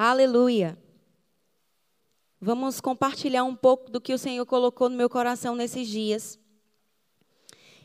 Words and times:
Aleluia. 0.00 0.78
Vamos 2.40 2.80
compartilhar 2.80 3.42
um 3.42 3.56
pouco 3.56 3.90
do 3.90 4.00
que 4.00 4.14
o 4.14 4.18
Senhor 4.18 4.46
colocou 4.46 4.88
no 4.88 4.96
meu 4.96 5.10
coração 5.10 5.56
nesses 5.56 5.88
dias. 5.88 6.38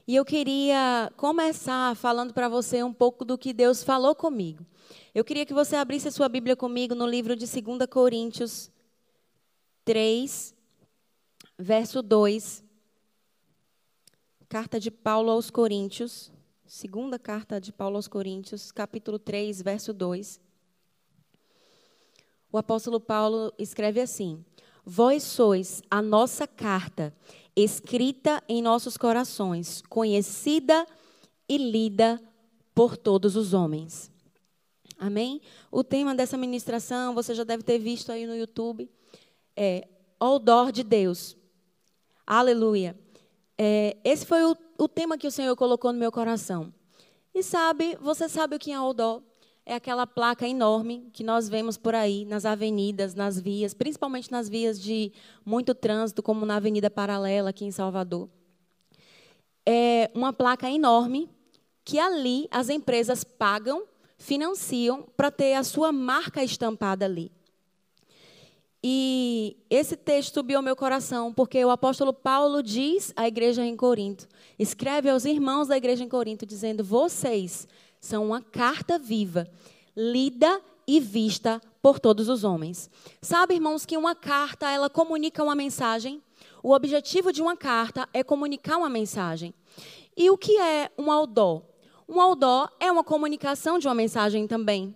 E 0.08 0.16
eu 0.16 0.24
queria 0.24 1.12
começar 1.18 1.96
falando 1.96 2.32
para 2.32 2.48
você 2.48 2.84
um 2.84 2.94
pouco 2.94 3.26
do 3.26 3.36
que 3.36 3.52
Deus 3.52 3.82
falou 3.82 4.14
comigo. 4.14 4.64
Eu 5.12 5.26
queria 5.26 5.44
que 5.44 5.56
você 5.56 5.76
abrisse 5.76 6.08
a 6.08 6.12
sua 6.12 6.30
Bíblia 6.30 6.56
comigo 6.56 6.94
no 6.94 7.08
livro 7.08 7.36
de 7.36 7.48
2 7.48 7.88
Coríntios 7.90 8.70
3, 9.84 10.54
verso 11.58 12.04
2. 12.04 12.64
Carta 14.48 14.80
de 14.80 14.92
Paulo 14.92 15.32
aos 15.32 15.50
Coríntios. 15.50 16.32
Segunda 16.68 17.18
carta 17.18 17.60
de 17.60 17.74
Paulo 17.74 17.96
aos 17.96 18.08
Coríntios, 18.08 18.72
capítulo 18.72 19.18
3, 19.18 19.64
verso 19.64 19.92
2 19.92 20.53
o 22.54 22.58
apóstolo 22.60 23.00
Paulo 23.00 23.52
escreve 23.58 24.00
assim: 24.00 24.46
Vós 24.86 25.24
sois 25.24 25.82
a 25.90 26.04
nossa 26.04 26.46
carta, 26.46 27.12
escrita 27.56 28.44
em 28.48 28.62
nossos 28.62 28.96
corações, 28.96 29.82
conhecida 29.90 30.86
e 31.50 31.58
lida 31.58 32.22
por 32.76 32.96
todos 32.96 33.36
os 33.36 33.56
homens. 33.56 34.12
Amém? 35.00 35.42
O 35.72 35.84
tema 35.84 36.14
dessa 36.14 36.38
ministração, 36.38 37.16
você 37.16 37.34
já 37.34 37.44
deve 37.44 37.64
ter 37.64 37.80
visto 37.80 38.12
aí 38.12 38.28
no 38.28 38.36
YouTube, 38.36 38.90
é 39.58 39.88
o 40.20 40.38
dor 40.38 40.72
de 40.72 40.84
Deus. 40.84 41.36
Aleluia. 42.26 42.98
É, 43.58 43.98
esse 44.04 44.26
foi 44.26 44.44
o, 44.44 44.56
o, 44.78 44.88
tema 44.88 45.18
que 45.18 45.28
o 45.28 45.32
Senhor 45.32 45.56
colocou 45.56 45.92
no 45.92 46.00
meu 46.00 46.12
coração. 46.12 46.72
E 47.34 47.42
sabe, 47.42 47.98
você 48.00 48.30
sabe 48.30 48.56
o 48.56 48.60
que 48.60 48.72
é 48.72 48.80
o 48.80 48.94
dó? 48.94 49.22
É 49.66 49.76
aquela 49.76 50.06
placa 50.06 50.48
enorme 50.48 51.10
que 51.14 51.24
nós 51.24 51.48
vemos 51.48 51.78
por 51.78 51.96
aí 51.96 52.26
nas 52.26 52.46
avenidas, 52.46 53.16
nas 53.16 53.40
vias, 53.40 53.74
principalmente 53.74 54.32
nas 54.32 54.50
vias 54.50 54.80
de 54.80 55.12
muito 55.46 55.74
trânsito, 55.74 56.22
como 56.22 56.46
na 56.46 56.58
Avenida 56.58 56.90
Paralela 56.90 57.50
aqui 57.50 57.66
em 57.66 57.72
Salvador. 57.72 58.28
É 59.66 60.12
uma 60.14 60.34
placa 60.34 60.70
enorme 60.70 61.30
que 61.86 61.98
ali 61.98 62.48
as 62.52 62.70
empresas 62.70 63.24
pagam, 63.24 63.84
financiam 64.18 65.08
para 65.16 65.32
ter 65.32 65.54
a 65.54 65.64
sua 65.64 65.92
marca 65.92 66.44
estampada 66.44 67.06
ali. 67.06 67.32
E 68.86 69.56
esse 69.70 69.96
texto 69.96 70.34
subiu 70.34 70.58
ao 70.58 70.64
meu 70.64 70.76
coração, 70.76 71.34
porque 71.34 71.64
o 71.64 71.70
apóstolo 71.70 72.12
Paulo 72.12 72.62
diz 72.62 73.14
à 73.16 73.26
igreja 73.26 73.66
em 73.66 73.78
Corinto, 73.78 74.28
escreve 74.60 75.10
aos 75.10 75.24
irmãos 75.24 75.70
da 75.70 75.78
igreja 75.78 76.04
em 76.04 76.10
Corinto, 76.10 76.46
dizendo: 76.46 76.84
Vocês 76.84 77.66
são 78.04 78.26
uma 78.26 78.42
carta 78.42 79.00
viva, 79.00 79.48
lida 79.96 80.62
e 80.86 81.00
vista 81.00 81.62
por 81.82 82.00
todos 82.00 82.28
os 82.28 82.44
homens. 82.44 82.90
Sabe, 83.22 83.54
irmãos, 83.54 83.86
que 83.86 83.96
uma 83.96 84.14
carta, 84.14 84.70
ela 84.70 84.90
comunica 84.90 85.42
uma 85.42 85.56
mensagem. 85.56 86.22
O 86.62 86.74
objetivo 86.74 87.32
de 87.32 87.42
uma 87.42 87.56
carta 87.56 88.08
é 88.14 88.22
comunicar 88.22 88.76
uma 88.76 88.90
mensagem. 88.90 89.54
E 90.18 90.30
o 90.30 90.38
que 90.38 90.60
é 90.60 90.92
um 90.98 91.10
aldó? 91.10 91.62
Um 92.08 92.20
aldó 92.20 92.68
é 92.78 92.92
uma 92.92 93.06
comunicação 93.06 93.80
de 93.80 93.88
uma 93.88 93.96
mensagem 93.96 94.48
também. 94.48 94.94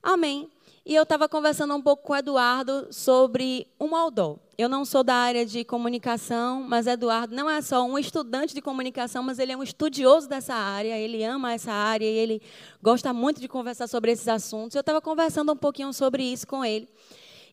Amém. 0.00 0.48
E 0.86 0.94
eu 0.94 1.04
estava 1.04 1.26
conversando 1.26 1.74
um 1.74 1.80
pouco 1.80 2.02
com 2.02 2.12
o 2.12 2.16
Eduardo 2.16 2.88
sobre 2.90 3.66
um 3.80 3.96
aldó. 3.96 4.36
Eu 4.58 4.68
não 4.68 4.84
sou 4.84 5.02
da 5.02 5.14
área 5.14 5.46
de 5.46 5.64
comunicação, 5.64 6.62
mas 6.68 6.86
Eduardo 6.86 7.34
não 7.34 7.48
é 7.48 7.62
só 7.62 7.82
um 7.86 7.98
estudante 7.98 8.54
de 8.54 8.60
comunicação, 8.60 9.22
mas 9.22 9.38
ele 9.38 9.52
é 9.52 9.56
um 9.56 9.62
estudioso 9.62 10.28
dessa 10.28 10.52
área, 10.54 10.98
ele 10.98 11.24
ama 11.24 11.54
essa 11.54 11.72
área 11.72 12.04
e 12.04 12.14
ele 12.14 12.42
gosta 12.82 13.14
muito 13.14 13.40
de 13.40 13.48
conversar 13.48 13.86
sobre 13.86 14.12
esses 14.12 14.28
assuntos. 14.28 14.74
Eu 14.74 14.80
estava 14.80 15.00
conversando 15.00 15.50
um 15.50 15.56
pouquinho 15.56 15.90
sobre 15.90 16.22
isso 16.22 16.46
com 16.46 16.62
ele. 16.62 16.86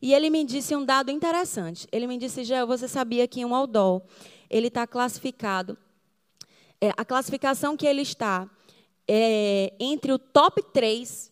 E 0.02 0.12
ele 0.12 0.28
me 0.28 0.44
disse 0.44 0.76
um 0.76 0.84
dado 0.84 1.10
interessante. 1.10 1.88
Ele 1.90 2.06
me 2.06 2.18
disse, 2.18 2.44
Gel, 2.44 2.66
você 2.66 2.86
sabia 2.86 3.26
que 3.26 3.42
um 3.46 3.54
aldó, 3.54 4.02
ele 4.50 4.66
está 4.66 4.86
classificado, 4.86 5.78
é, 6.78 6.90
a 6.98 7.04
classificação 7.04 7.78
que 7.78 7.86
ele 7.86 8.02
está 8.02 8.46
é 9.08 9.72
entre 9.80 10.12
o 10.12 10.18
top 10.18 10.62
3 10.70 11.31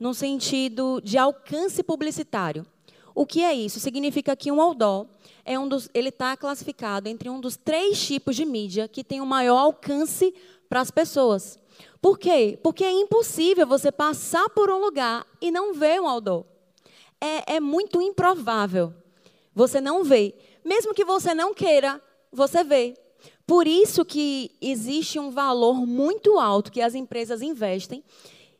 no 0.00 0.14
sentido 0.14 1.00
de 1.04 1.18
alcance 1.18 1.82
publicitário. 1.82 2.66
O 3.14 3.26
que 3.26 3.42
é 3.42 3.52
isso? 3.52 3.78
Significa 3.78 4.34
que 4.34 4.50
um 4.50 4.60
outdoor 4.60 5.06
é 5.44 5.58
um 5.58 5.68
dos, 5.68 5.90
ele 5.92 6.08
está 6.08 6.34
classificado 6.36 7.06
entre 7.06 7.28
um 7.28 7.38
dos 7.38 7.56
três 7.56 8.00
tipos 8.00 8.34
de 8.34 8.46
mídia 8.46 8.88
que 8.88 9.04
tem 9.04 9.20
o 9.20 9.26
maior 9.26 9.58
alcance 9.58 10.34
para 10.70 10.80
as 10.80 10.90
pessoas. 10.90 11.58
Por 12.00 12.18
quê? 12.18 12.58
Porque 12.62 12.82
é 12.82 12.90
impossível 12.90 13.66
você 13.66 13.92
passar 13.92 14.48
por 14.50 14.70
um 14.70 14.78
lugar 14.78 15.26
e 15.40 15.50
não 15.50 15.74
ver 15.74 16.00
um 16.00 16.08
outdoor. 16.08 16.44
É, 17.20 17.56
é 17.56 17.60
muito 17.60 18.00
improvável. 18.00 18.94
Você 19.54 19.80
não 19.80 20.02
vê. 20.02 20.34
Mesmo 20.64 20.94
que 20.94 21.04
você 21.04 21.34
não 21.34 21.52
queira, 21.52 22.00
você 22.32 22.64
vê. 22.64 22.96
Por 23.46 23.66
isso 23.66 24.04
que 24.04 24.52
existe 24.60 25.18
um 25.18 25.30
valor 25.30 25.84
muito 25.86 26.38
alto 26.38 26.72
que 26.72 26.80
as 26.80 26.94
empresas 26.94 27.42
investem 27.42 28.02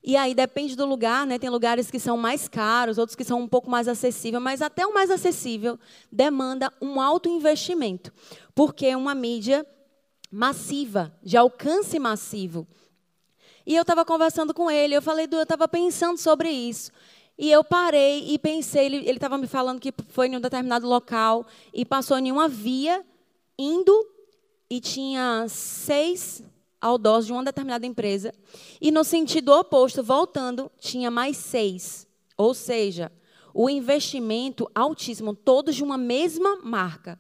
e 0.03 0.17
aí 0.17 0.35
depende 0.35 0.75
do 0.75 0.87
lugar, 0.87 1.27
né? 1.27 1.39
Tem 1.39 1.51
lugares 1.51 1.91
que 1.91 2.01
são 2.01 2.17
mais 2.17 2.49
caros, 2.49 2.97
outros 2.97 3.15
que 3.15 3.25
são 3.25 3.41
um 3.41 3.49
pouco 3.49 3.71
mais 3.71 3.87
acessíveis, 3.87 4.43
mas 4.43 4.63
até 4.63 4.87
o 4.87 4.95
mais 4.95 5.11
acessível 5.11 5.79
demanda 6.11 6.73
um 6.81 7.01
alto 7.01 7.29
investimento, 7.29 8.13
porque 8.55 8.87
é 8.87 8.97
uma 8.97 9.15
mídia 9.15 9.67
massiva, 10.31 11.13
de 11.23 11.37
alcance 11.37 11.99
massivo. 11.99 12.67
E 13.67 13.77
eu 13.77 13.83
estava 13.83 14.05
conversando 14.05 14.55
com 14.55 14.71
ele, 14.71 14.95
eu 14.95 15.03
falei, 15.03 15.29
eu 15.31 15.43
estava 15.43 15.69
pensando 15.69 16.17
sobre 16.17 16.51
isso. 16.51 16.91
E 17.37 17.51
eu 17.51 17.63
parei 17.63 18.33
e 18.33 18.39
pensei, 18.39 18.87
ele 18.87 19.11
estava 19.11 19.37
me 19.37 19.47
falando 19.47 19.81
que 19.81 19.93
foi 20.09 20.29
em 20.29 20.37
um 20.37 20.41
determinado 20.41 20.87
local 20.87 21.47
e 21.73 21.85
passou 21.85 22.19
em 22.19 22.33
uma 22.33 22.49
via 22.49 23.05
indo 23.59 23.93
e 24.69 24.81
tinha 24.81 25.47
seis 25.49 26.43
outdoors 26.81 27.27
de 27.27 27.33
uma 27.33 27.45
determinada 27.45 27.87
empresa. 27.87 28.33
E 28.81 28.91
no 28.91 29.05
sentido 29.05 29.53
oposto, 29.53 30.03
voltando, 30.03 30.71
tinha 30.79 31.11
mais 31.11 31.37
seis. 31.37 32.07
Ou 32.37 32.55
seja, 32.55 33.13
o 33.53 33.69
investimento 33.69 34.71
altíssimo, 34.75 35.35
todos 35.35 35.75
de 35.77 35.85
uma 35.85 35.99
mesma 35.99 36.57
marca. 36.63 37.19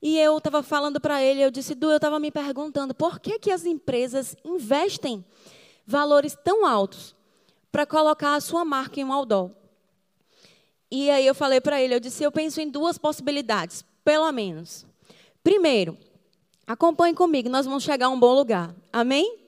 E 0.00 0.18
eu 0.18 0.36
estava 0.36 0.62
falando 0.62 1.00
para 1.00 1.22
ele, 1.22 1.42
eu 1.42 1.50
disse, 1.50 1.74
Du, 1.74 1.90
eu 1.90 1.96
estava 1.96 2.20
me 2.20 2.30
perguntando 2.30 2.94
por 2.94 3.18
que, 3.18 3.38
que 3.38 3.50
as 3.50 3.64
empresas 3.64 4.36
investem 4.44 5.24
valores 5.86 6.36
tão 6.44 6.66
altos 6.66 7.16
para 7.72 7.86
colocar 7.86 8.34
a 8.34 8.40
sua 8.40 8.64
marca 8.64 9.00
em 9.00 9.04
um 9.04 9.12
outdoor. 9.12 9.50
E 10.90 11.10
aí 11.10 11.26
eu 11.26 11.34
falei 11.34 11.60
para 11.60 11.80
ele, 11.80 11.94
eu 11.94 12.00
disse, 12.00 12.22
eu 12.22 12.30
penso 12.30 12.60
em 12.60 12.68
duas 12.70 12.98
possibilidades, 12.98 13.84
pelo 14.04 14.30
menos. 14.30 14.86
Primeiro, 15.42 15.98
Acompanhe 16.66 17.14
comigo, 17.14 17.48
nós 17.48 17.66
vamos 17.66 17.84
chegar 17.84 18.06
a 18.06 18.10
um 18.10 18.18
bom 18.18 18.34
lugar. 18.34 18.74
Amém? 18.92 19.38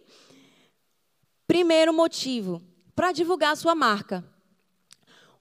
Primeiro 1.46 1.92
motivo, 1.94 2.62
para 2.94 3.12
divulgar 3.12 3.52
a 3.52 3.56
sua 3.56 3.74
marca. 3.74 4.24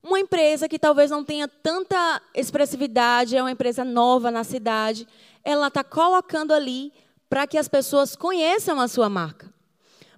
Uma 0.02 0.20
empresa 0.20 0.70
que 0.70 0.78
talvez 0.78 1.10
não 1.10 1.24
tenha 1.24 1.48
tanta 1.48 2.22
expressividade, 2.34 3.36
é 3.36 3.42
uma 3.42 3.52
empresa 3.52 3.84
nova 3.84 4.30
na 4.30 4.44
cidade, 4.44 5.08
ela 5.44 5.68
está 5.68 5.84
colocando 5.84 6.54
ali 6.54 6.94
para 7.28 7.48
que 7.48 7.58
as 7.58 7.68
pessoas 7.68 8.16
conheçam 8.16 8.80
a 8.80 8.88
sua 8.88 9.10
marca. 9.10 9.52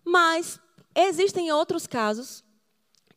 Mas 0.04 0.60
existem 0.94 1.52
outros 1.52 1.88
casos 1.88 2.44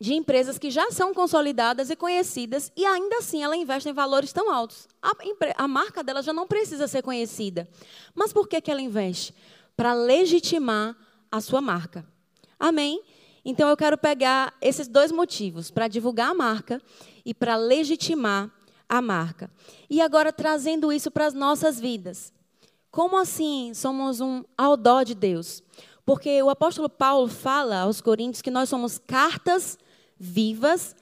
de 0.01 0.15
empresas 0.15 0.59
que 0.59 0.71
já 0.71 0.91
são 0.91 1.13
consolidadas 1.13 1.91
e 1.91 1.97
conhecidas 1.97 2.73
e 2.75 2.87
ainda 2.87 3.19
assim 3.19 3.43
ela 3.45 3.55
investe 3.55 3.87
em 3.87 3.93
valores 3.93 4.33
tão 4.33 4.51
altos. 4.51 4.89
A, 5.03 5.13
a 5.57 5.69
marca 5.69 6.03
dela 6.03 6.23
já 6.23 6.33
não 6.33 6.47
precisa 6.47 6.89
ser 6.89 7.03
conhecida. 7.03 7.69
Mas 8.15 8.33
por 8.33 8.49
que, 8.49 8.63
que 8.63 8.71
ela 8.71 8.81
investe? 8.81 9.35
Para 9.77 9.93
legitimar 9.93 10.97
a 11.31 11.39
sua 11.43 11.61
marca. 11.61 12.07
Amém? 12.59 13.03
Então 13.45 13.69
eu 13.69 13.77
quero 13.77 13.99
pegar 13.99 14.55
esses 14.63 14.89
dois 14.89 15.13
motivos, 15.13 15.71
para 15.71 15.87
divulgar 15.87 16.31
a 16.31 16.35
marca 16.35 16.81
e 17.23 17.35
para 17.35 17.57
legitimar 17.57 18.51
a 18.89 19.03
marca. 19.03 19.51
E 19.89 20.01
agora 20.01 20.33
trazendo 20.33 20.91
isso 20.91 21.11
para 21.11 21.27
as 21.27 21.35
nossas 21.35 21.79
vidas. 21.79 22.33
Como 22.91 23.19
assim 23.19 23.73
somos 23.75 24.21
um 24.21 24.43
aldó 24.57 25.03
de 25.03 25.15
Deus? 25.15 25.63
Porque 26.07 26.43
o 26.43 26.49
apóstolo 26.49 26.89
Paulo 26.89 27.29
fala 27.29 27.83
aos 27.83 28.01
Coríntios 28.01 28.43
que 28.43 28.51
nós 28.51 28.69
somos 28.69 28.99
cartas 28.99 29.79
vivas, 30.23 30.95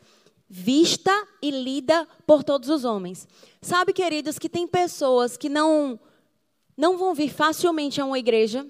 vista 0.48 1.12
e 1.42 1.50
lida 1.50 2.06
por 2.24 2.44
todos 2.44 2.68
os 2.68 2.84
homens. 2.84 3.26
Sabe, 3.60 3.92
queridos, 3.92 4.38
que 4.38 4.48
tem 4.48 4.66
pessoas 4.68 5.36
que 5.36 5.48
não 5.48 5.98
não 6.76 6.96
vão 6.96 7.12
vir 7.12 7.28
facilmente 7.28 8.00
a 8.00 8.04
uma 8.04 8.20
igreja, 8.20 8.64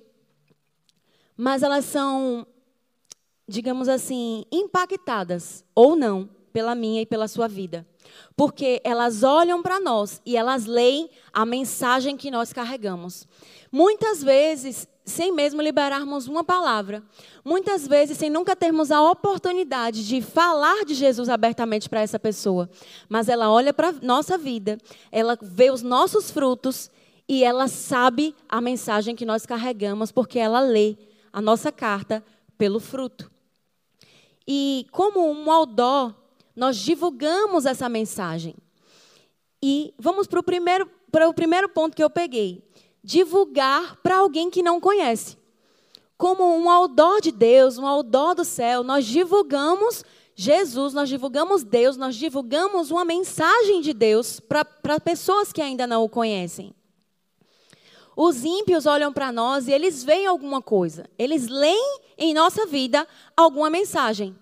mas 1.37 1.63
elas 1.63 1.85
são, 1.85 2.47
digamos 3.47 3.87
assim, 3.87 4.47
impactadas 4.51 5.63
ou 5.75 5.95
não 5.95 6.27
pela 6.51 6.75
minha 6.75 7.03
e 7.03 7.07
pela 7.07 7.29
sua 7.29 7.47
vida. 7.47 7.87
Porque 8.35 8.81
elas 8.83 9.23
olham 9.23 9.63
para 9.63 9.79
nós 9.79 10.23
e 10.25 10.39
elas 10.39 10.65
leem 10.65 11.11
a 11.35 11.45
mensagem 11.45 12.17
que 12.17 12.31
nós 12.31 12.51
carregamos. 12.51 13.27
Muitas 13.71 14.25
vezes 14.25 14.89
sem 15.09 15.33
mesmo 15.33 15.61
liberarmos 15.61 16.27
uma 16.27 16.45
palavra. 16.45 17.03
Muitas 17.45 17.87
vezes 17.87 18.19
sem 18.19 18.31
nunca 18.31 18.55
termos 18.55 18.91
a 18.91 19.03
oportunidade 19.03 20.07
de 20.07 20.21
falar 20.21 20.85
de 20.85 20.95
Jesus 20.95 21.29
abertamente 21.29 21.89
para 21.89 22.01
essa 22.01 22.19
pessoa. 22.19 22.69
Mas 23.09 23.29
ela 23.29 23.51
olha 23.51 23.73
para 23.73 23.89
a 23.89 23.95
nossa 24.03 24.39
vida, 24.39 24.79
ela 25.11 25.39
vê 25.41 25.71
os 25.71 25.83
nossos 25.83 26.31
frutos 26.31 26.91
e 27.29 27.45
ela 27.45 27.69
sabe 27.69 28.35
a 28.49 28.61
mensagem 28.61 29.15
que 29.15 29.27
nós 29.27 29.45
carregamos, 29.45 30.11
porque 30.11 30.39
ela 30.39 30.61
lê 30.61 30.97
a 31.33 31.43
nossa 31.43 31.71
carta 31.71 32.25
pelo 32.57 32.81
fruto. 32.81 33.31
E 34.47 34.87
como 34.91 35.31
um 35.31 35.51
aldó, 35.51 36.15
nós 36.57 36.77
divulgamos 36.77 37.67
essa 37.67 37.89
mensagem. 37.89 38.55
E 39.63 39.93
vamos 39.99 40.27
para 40.27 40.41
o 40.41 40.43
primeiro, 40.43 40.91
para 41.11 41.29
o 41.29 41.35
primeiro 41.35 41.69
ponto 41.69 41.97
que 41.97 42.03
eu 42.03 42.11
peguei 42.11 42.68
divulgar 43.03 43.97
para 44.03 44.19
alguém 44.19 44.51
que 44.51 44.63
não 44.63 44.81
conhece. 44.81 45.37
Como 46.17 46.45
um 46.45 46.69
aldor 46.69 47.21
de 47.21 47.31
Deus, 47.31 47.79
um 47.79 47.87
aldor 47.87 48.35
do 48.35 48.45
céu, 48.45 48.83
nós 48.83 49.07
divulgamos 49.07 50.05
Jesus, 50.35 50.95
nós 50.95 51.09
divulgamos 51.09 51.65
Deus, 51.65 51.97
nós 51.97 52.15
divulgamos 52.15 52.91
uma 52.91 53.05
mensagem 53.05 53.81
de 53.81 53.93
Deus 53.93 54.39
para 54.39 55.01
pessoas 55.01 55.53
que 55.53 55.61
ainda 55.61 55.87
não 55.87 56.05
o 56.05 56.09
conhecem. 56.09 56.73
Os 58.17 58.45
ímpios 58.45 58.87
olham 58.87 59.13
para 59.13 59.31
nós 59.31 59.69
e 59.69 59.73
eles 59.73 60.03
veem 60.03 60.27
alguma 60.27 60.61
coisa. 60.61 61.09
Eles 61.17 61.47
leem 61.47 62.01
em 62.17 62.35
nossa 62.35 62.67
vida 62.67 63.07
alguma 63.37 63.71
mensagem. 63.71 64.37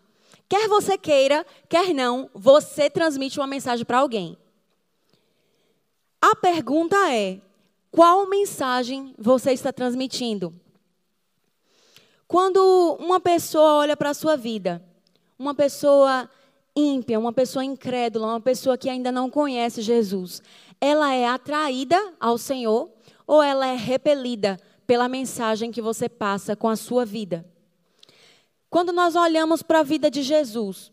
Quer 0.48 0.68
você 0.68 0.96
queira, 0.96 1.44
quer 1.68 1.92
não, 1.92 2.30
você 2.32 2.88
transmite 2.88 3.38
uma 3.38 3.46
mensagem 3.46 3.84
para 3.84 3.98
alguém. 3.98 4.38
A 6.20 6.34
pergunta 6.36 6.96
é: 7.12 7.40
qual 7.96 8.28
mensagem 8.28 9.14
você 9.16 9.52
está 9.52 9.72
transmitindo? 9.72 10.54
Quando 12.28 12.60
uma 13.00 13.18
pessoa 13.18 13.76
olha 13.76 13.96
para 13.96 14.10
a 14.10 14.14
sua 14.14 14.36
vida, 14.36 14.84
uma 15.38 15.54
pessoa 15.54 16.28
ímpia, 16.76 17.18
uma 17.18 17.32
pessoa 17.32 17.64
incrédula, 17.64 18.26
uma 18.26 18.40
pessoa 18.40 18.76
que 18.76 18.90
ainda 18.90 19.10
não 19.10 19.30
conhece 19.30 19.80
Jesus, 19.80 20.42
ela 20.78 21.14
é 21.14 21.26
atraída 21.26 22.12
ao 22.20 22.36
Senhor 22.36 22.90
ou 23.26 23.42
ela 23.42 23.66
é 23.66 23.74
repelida 23.74 24.60
pela 24.86 25.08
mensagem 25.08 25.72
que 25.72 25.80
você 25.80 26.06
passa 26.06 26.54
com 26.54 26.68
a 26.68 26.76
sua 26.76 27.06
vida? 27.06 27.46
Quando 28.68 28.92
nós 28.92 29.16
olhamos 29.16 29.62
para 29.62 29.80
a 29.80 29.82
vida 29.82 30.10
de 30.10 30.22
Jesus, 30.22 30.92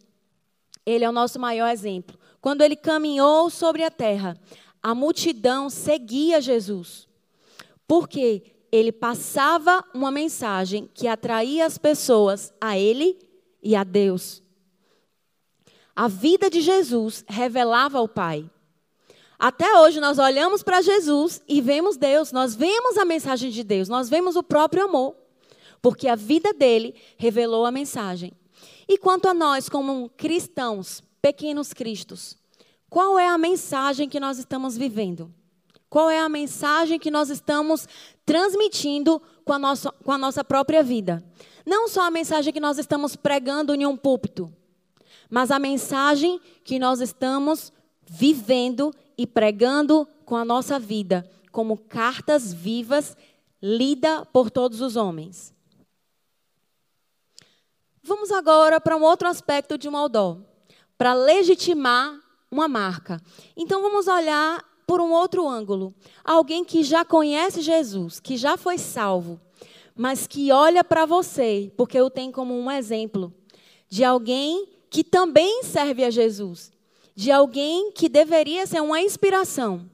ele 0.86 1.04
é 1.04 1.10
o 1.10 1.12
nosso 1.14 1.38
maior 1.38 1.68
exemplo. 1.68 2.18
Quando 2.40 2.62
ele 2.62 2.78
caminhou 2.78 3.50
sobre 3.50 3.84
a 3.84 3.92
terra, 3.92 4.38
a 4.84 4.94
multidão 4.94 5.70
seguia 5.70 6.42
Jesus. 6.42 7.08
Porque 7.88 8.44
ele 8.70 8.92
passava 8.92 9.84
uma 9.94 10.12
mensagem 10.12 10.90
que 10.94 11.08
atraía 11.08 11.66
as 11.66 11.78
pessoas 11.78 12.54
a 12.60 12.78
ele 12.78 13.18
e 13.62 13.76
a 13.76 13.84
Deus. 13.84 14.44
A 15.96 16.08
vida 16.08 16.50
de 16.50 16.60
Jesus 16.60 17.24
revelava 17.28 18.02
o 18.02 18.08
Pai. 18.08 18.50
Até 19.40 19.80
hoje 19.80 20.00
nós 20.00 20.20
olhamos 20.20 20.64
para 20.64 20.82
Jesus 20.82 21.42
e 21.48 21.62
vemos 21.62 21.98
Deus, 21.98 22.32
nós 22.32 22.56
vemos 22.56 22.98
a 22.98 23.06
mensagem 23.06 23.52
de 23.52 23.64
Deus, 23.64 23.90
nós 23.90 24.10
vemos 24.10 24.36
o 24.36 24.44
próprio 24.44 24.86
amor, 24.86 25.16
porque 25.82 26.08
a 26.08 26.16
vida 26.16 26.54
dele 26.54 26.96
revelou 27.18 27.66
a 27.66 27.72
mensagem. 27.72 28.32
E 28.88 28.98
quanto 28.98 29.28
a 29.28 29.34
nós, 29.34 29.70
como 29.70 30.10
cristãos, 30.18 31.04
pequenos 31.22 31.74
cristos, 31.74 32.38
qual 32.94 33.18
é 33.18 33.28
a 33.28 33.40
mensagem 33.40 34.07
que 34.07 34.19
nós 34.19 34.38
estamos 34.38 34.78
vivendo? 34.78 35.34
Qual 35.90 36.12
é 36.12 36.19
a 36.19 36.30
mensagem 36.30 37.00
que 37.00 37.10
nós 37.10 37.31
estamos 37.31 37.88
transmitindo 38.24 39.19
com 39.44 39.51
a 39.51 39.57
nossa, 39.57 39.92
com 39.92 40.12
a 40.12 40.18
nossa 40.19 40.44
própria 40.44 40.84
vida? 40.84 41.25
Não 41.66 41.88
só 41.88 42.04
a 42.04 42.12
mensagem 42.12 42.54
que 42.54 42.60
nós 42.60 42.78
estamos 42.78 43.16
pregando 43.16 43.74
em 43.74 43.84
um 43.84 43.98
púlpito, 43.98 44.54
mas 45.28 45.50
a 45.50 45.57
mensagem 45.57 46.40
que 46.63 46.78
nós 46.78 47.01
estamos 47.01 47.74
vivendo 48.06 48.94
e 49.18 49.25
pregando 49.25 50.07
com 50.24 50.36
a 50.36 50.46
nossa 50.46 50.78
vida, 50.78 51.28
como 51.51 51.75
cartas 51.75 52.54
vivas 52.54 53.18
lida 53.60 54.24
por 54.24 54.51
todos 54.51 54.81
os 54.81 54.96
homens. 54.96 55.51
Vamos 58.04 58.31
agora 58.31 58.80
para 58.80 58.96
um 58.96 59.01
outro 59.01 59.28
aspecto 59.28 59.80
de 59.80 59.89
um 59.89 60.44
para 60.96 61.16
legitimar 61.16 62.23
uma 62.54 62.68
marca. 62.68 63.22
Então 63.58 63.82
vamos 63.82 64.08
olhar 64.08 64.64
por 64.88 65.02
um 65.02 65.12
outro 65.12 65.48
ângulo. 65.48 65.94
Alguém 66.24 66.64
que 66.64 66.84
já 66.84 67.04
conhece 67.04 67.62
Jesus, 67.62 68.20
que 68.20 68.38
já 68.38 68.56
foi 68.56 68.78
salvo, 68.78 69.40
mas 69.96 70.28
que 70.28 70.52
olha 70.52 70.84
para 70.84 71.06
você, 71.06 71.72
porque 71.76 71.98
eu 71.98 72.10
tenho 72.10 72.32
como 72.32 72.54
um 72.54 72.70
exemplo 72.70 73.34
de 73.90 74.04
alguém 74.04 74.68
que 74.90 75.04
também 75.04 75.64
serve 75.64 76.04
a 76.04 76.10
Jesus, 76.10 76.72
de 77.16 77.32
alguém 77.32 77.92
que 77.92 78.08
deveria 78.08 78.66
ser 78.66 78.82
uma 78.82 79.02
inspiração. 79.02 79.90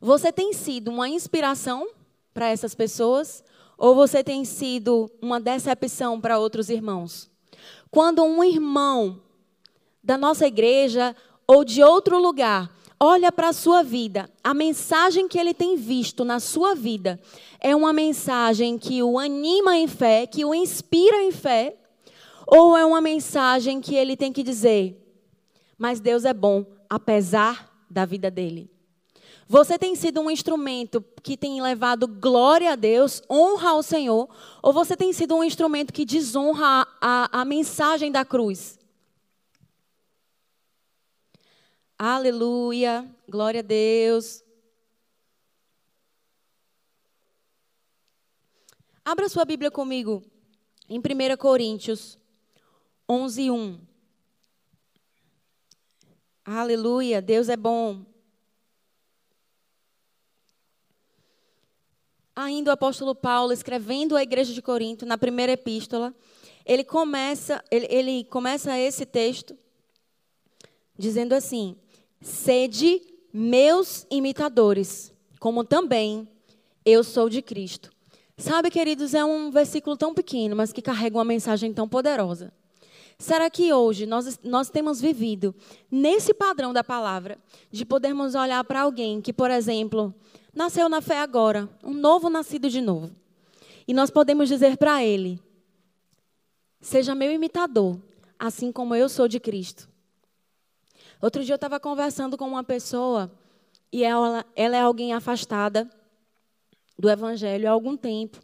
Você 0.00 0.32
tem 0.32 0.52
sido 0.52 0.88
uma 0.88 1.08
inspiração 1.08 1.88
para 2.32 2.48
essas 2.48 2.74
pessoas 2.74 3.42
ou 3.78 3.94
você 3.94 4.22
tem 4.22 4.44
sido 4.44 5.10
uma 5.20 5.40
decepção 5.40 6.20
para 6.20 6.38
outros 6.38 6.68
irmãos? 6.70 7.30
Quando 7.90 8.22
um 8.22 8.42
irmão 8.42 9.20
da 10.02 10.16
nossa 10.16 10.46
igreja 10.46 11.16
ou 11.46 11.64
de 11.64 11.82
outro 11.82 12.18
lugar 12.18 12.70
olha 12.98 13.30
para 13.30 13.48
a 13.48 13.52
sua 13.52 13.82
vida, 13.82 14.30
a 14.42 14.54
mensagem 14.54 15.28
que 15.28 15.38
ele 15.38 15.52
tem 15.52 15.76
visto 15.76 16.24
na 16.24 16.40
sua 16.40 16.74
vida 16.74 17.20
é 17.60 17.76
uma 17.76 17.92
mensagem 17.92 18.78
que 18.78 19.02
o 19.02 19.18
anima 19.18 19.76
em 19.76 19.86
fé, 19.86 20.26
que 20.26 20.44
o 20.44 20.54
inspira 20.54 21.22
em 21.22 21.30
fé, 21.30 21.76
ou 22.46 22.76
é 22.76 22.84
uma 22.84 23.00
mensagem 23.00 23.80
que 23.80 23.94
ele 23.94 24.16
tem 24.16 24.32
que 24.32 24.42
dizer, 24.42 25.02
mas 25.76 26.00
Deus 26.00 26.24
é 26.24 26.32
bom, 26.32 26.64
apesar 26.88 27.70
da 27.90 28.04
vida 28.04 28.30
dele? 28.30 28.70
Você 29.48 29.78
tem 29.78 29.94
sido 29.94 30.20
um 30.20 30.30
instrumento 30.30 31.04
que 31.22 31.36
tem 31.36 31.60
levado 31.62 32.08
glória 32.08 32.72
a 32.72 32.76
Deus, 32.76 33.22
honra 33.30 33.70
ao 33.70 33.82
Senhor, 33.82 34.28
ou 34.60 34.72
você 34.72 34.96
tem 34.96 35.12
sido 35.12 35.36
um 35.36 35.44
instrumento 35.44 35.92
que 35.92 36.04
desonra 36.04 36.64
a, 36.64 36.86
a, 37.00 37.42
a 37.42 37.44
mensagem 37.44 38.10
da 38.10 38.24
cruz? 38.24 38.78
Aleluia, 41.98 43.10
glória 43.26 43.60
a 43.60 43.62
Deus. 43.62 44.44
Abra 49.02 49.30
sua 49.30 49.46
Bíblia 49.46 49.70
comigo 49.70 50.22
em 50.90 50.98
1 50.98 51.02
Coríntios 51.38 52.18
11, 53.08 53.50
1. 53.50 53.80
Aleluia, 56.44 57.22
Deus 57.22 57.48
é 57.48 57.56
bom. 57.56 58.04
Ainda 62.34 62.72
o 62.72 62.74
apóstolo 62.74 63.14
Paulo, 63.14 63.54
escrevendo 63.54 64.16
à 64.16 64.22
igreja 64.22 64.52
de 64.52 64.60
Corinto, 64.60 65.06
na 65.06 65.16
primeira 65.16 65.52
epístola, 65.52 66.14
ele 66.66 66.84
começa, 66.84 67.64
ele, 67.70 67.86
ele 67.88 68.24
começa 68.24 68.78
esse 68.78 69.06
texto 69.06 69.56
dizendo 70.98 71.32
assim: 71.32 71.76
Sede 72.20 73.02
meus 73.32 74.06
imitadores, 74.10 75.12
como 75.38 75.62
também 75.62 76.28
eu 76.84 77.04
sou 77.04 77.28
de 77.28 77.42
Cristo. 77.42 77.90
Sabe, 78.38 78.70
queridos, 78.70 79.14
é 79.14 79.24
um 79.24 79.50
versículo 79.50 79.96
tão 79.96 80.14
pequeno, 80.14 80.54
mas 80.54 80.72
que 80.72 80.82
carrega 80.82 81.16
uma 81.16 81.24
mensagem 81.24 81.72
tão 81.72 81.88
poderosa. 81.88 82.52
Será 83.18 83.48
que 83.48 83.72
hoje 83.72 84.04
nós, 84.04 84.38
nós 84.44 84.68
temos 84.68 85.00
vivido 85.00 85.54
nesse 85.90 86.34
padrão 86.34 86.72
da 86.72 86.84
palavra, 86.84 87.38
de 87.70 87.84
podermos 87.84 88.34
olhar 88.34 88.62
para 88.64 88.82
alguém 88.82 89.22
que, 89.22 89.32
por 89.32 89.50
exemplo, 89.50 90.14
nasceu 90.54 90.88
na 90.88 91.00
fé 91.00 91.18
agora, 91.20 91.68
um 91.82 91.94
novo 91.94 92.28
nascido 92.28 92.68
de 92.68 92.80
novo, 92.80 93.10
e 93.88 93.94
nós 93.94 94.10
podemos 94.10 94.48
dizer 94.48 94.76
para 94.76 95.02
ele: 95.02 95.40
seja 96.80 97.14
meu 97.14 97.32
imitador, 97.32 97.98
assim 98.38 98.70
como 98.70 98.94
eu 98.94 99.08
sou 99.08 99.26
de 99.26 99.40
Cristo. 99.40 99.88
Outro 101.20 101.42
dia 101.42 101.54
eu 101.54 101.56
estava 101.56 101.80
conversando 101.80 102.36
com 102.36 102.46
uma 102.46 102.62
pessoa 102.62 103.32
e 103.90 104.04
ela, 104.04 104.44
ela 104.54 104.76
é 104.76 104.80
alguém 104.80 105.12
afastada 105.14 105.88
do 106.98 107.08
Evangelho 107.08 107.68
há 107.68 107.70
algum 107.70 107.96
tempo. 107.96 108.38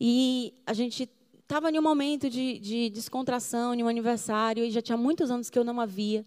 E 0.00 0.54
a 0.66 0.72
gente 0.72 1.08
estava 1.42 1.70
em 1.70 1.78
um 1.78 1.82
momento 1.82 2.28
de, 2.30 2.58
de 2.58 2.90
descontração, 2.90 3.74
em 3.74 3.82
um 3.82 3.88
aniversário, 3.88 4.64
e 4.64 4.70
já 4.70 4.80
tinha 4.80 4.96
muitos 4.96 5.30
anos 5.30 5.50
que 5.50 5.58
eu 5.58 5.64
não 5.64 5.78
a 5.80 5.86
via. 5.86 6.24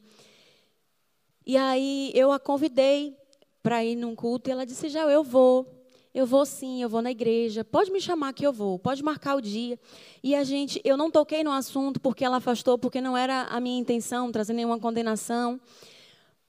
E 1.45 1.57
aí 1.57 2.11
eu 2.13 2.31
a 2.31 2.39
convidei 2.39 3.17
para 3.63 3.83
ir 3.83 3.95
num 3.95 4.15
culto 4.15 4.49
e 4.49 4.51
ela 4.51 4.65
disse: 4.65 4.89
Já, 4.89 5.01
eu 5.09 5.23
vou. 5.23 5.76
Eu 6.17 6.25
vou 6.25 6.47
sim, 6.47 6.81
eu 6.81 6.89
vou 6.89 6.99
na 6.99 7.11
igreja. 7.11 7.63
Pode 7.63 7.91
me 7.91 8.01
chamar 8.01 8.33
que 8.33 8.43
eu 8.43 8.51
vou. 8.51 8.79
Pode 8.79 9.03
marcar 9.03 9.35
o 9.35 9.41
dia. 9.41 9.79
E 10.23 10.33
a 10.33 10.43
gente, 10.43 10.81
eu 10.83 10.97
não 10.97 11.11
toquei 11.11 11.43
no 11.43 11.51
assunto 11.51 11.99
porque 11.99 12.25
ela 12.25 12.37
afastou, 12.37 12.75
porque 12.75 12.99
não 12.99 13.15
era 13.15 13.43
a 13.43 13.59
minha 13.59 13.79
intenção 13.79 14.31
trazer 14.31 14.53
nenhuma 14.53 14.79
condenação. 14.79 15.61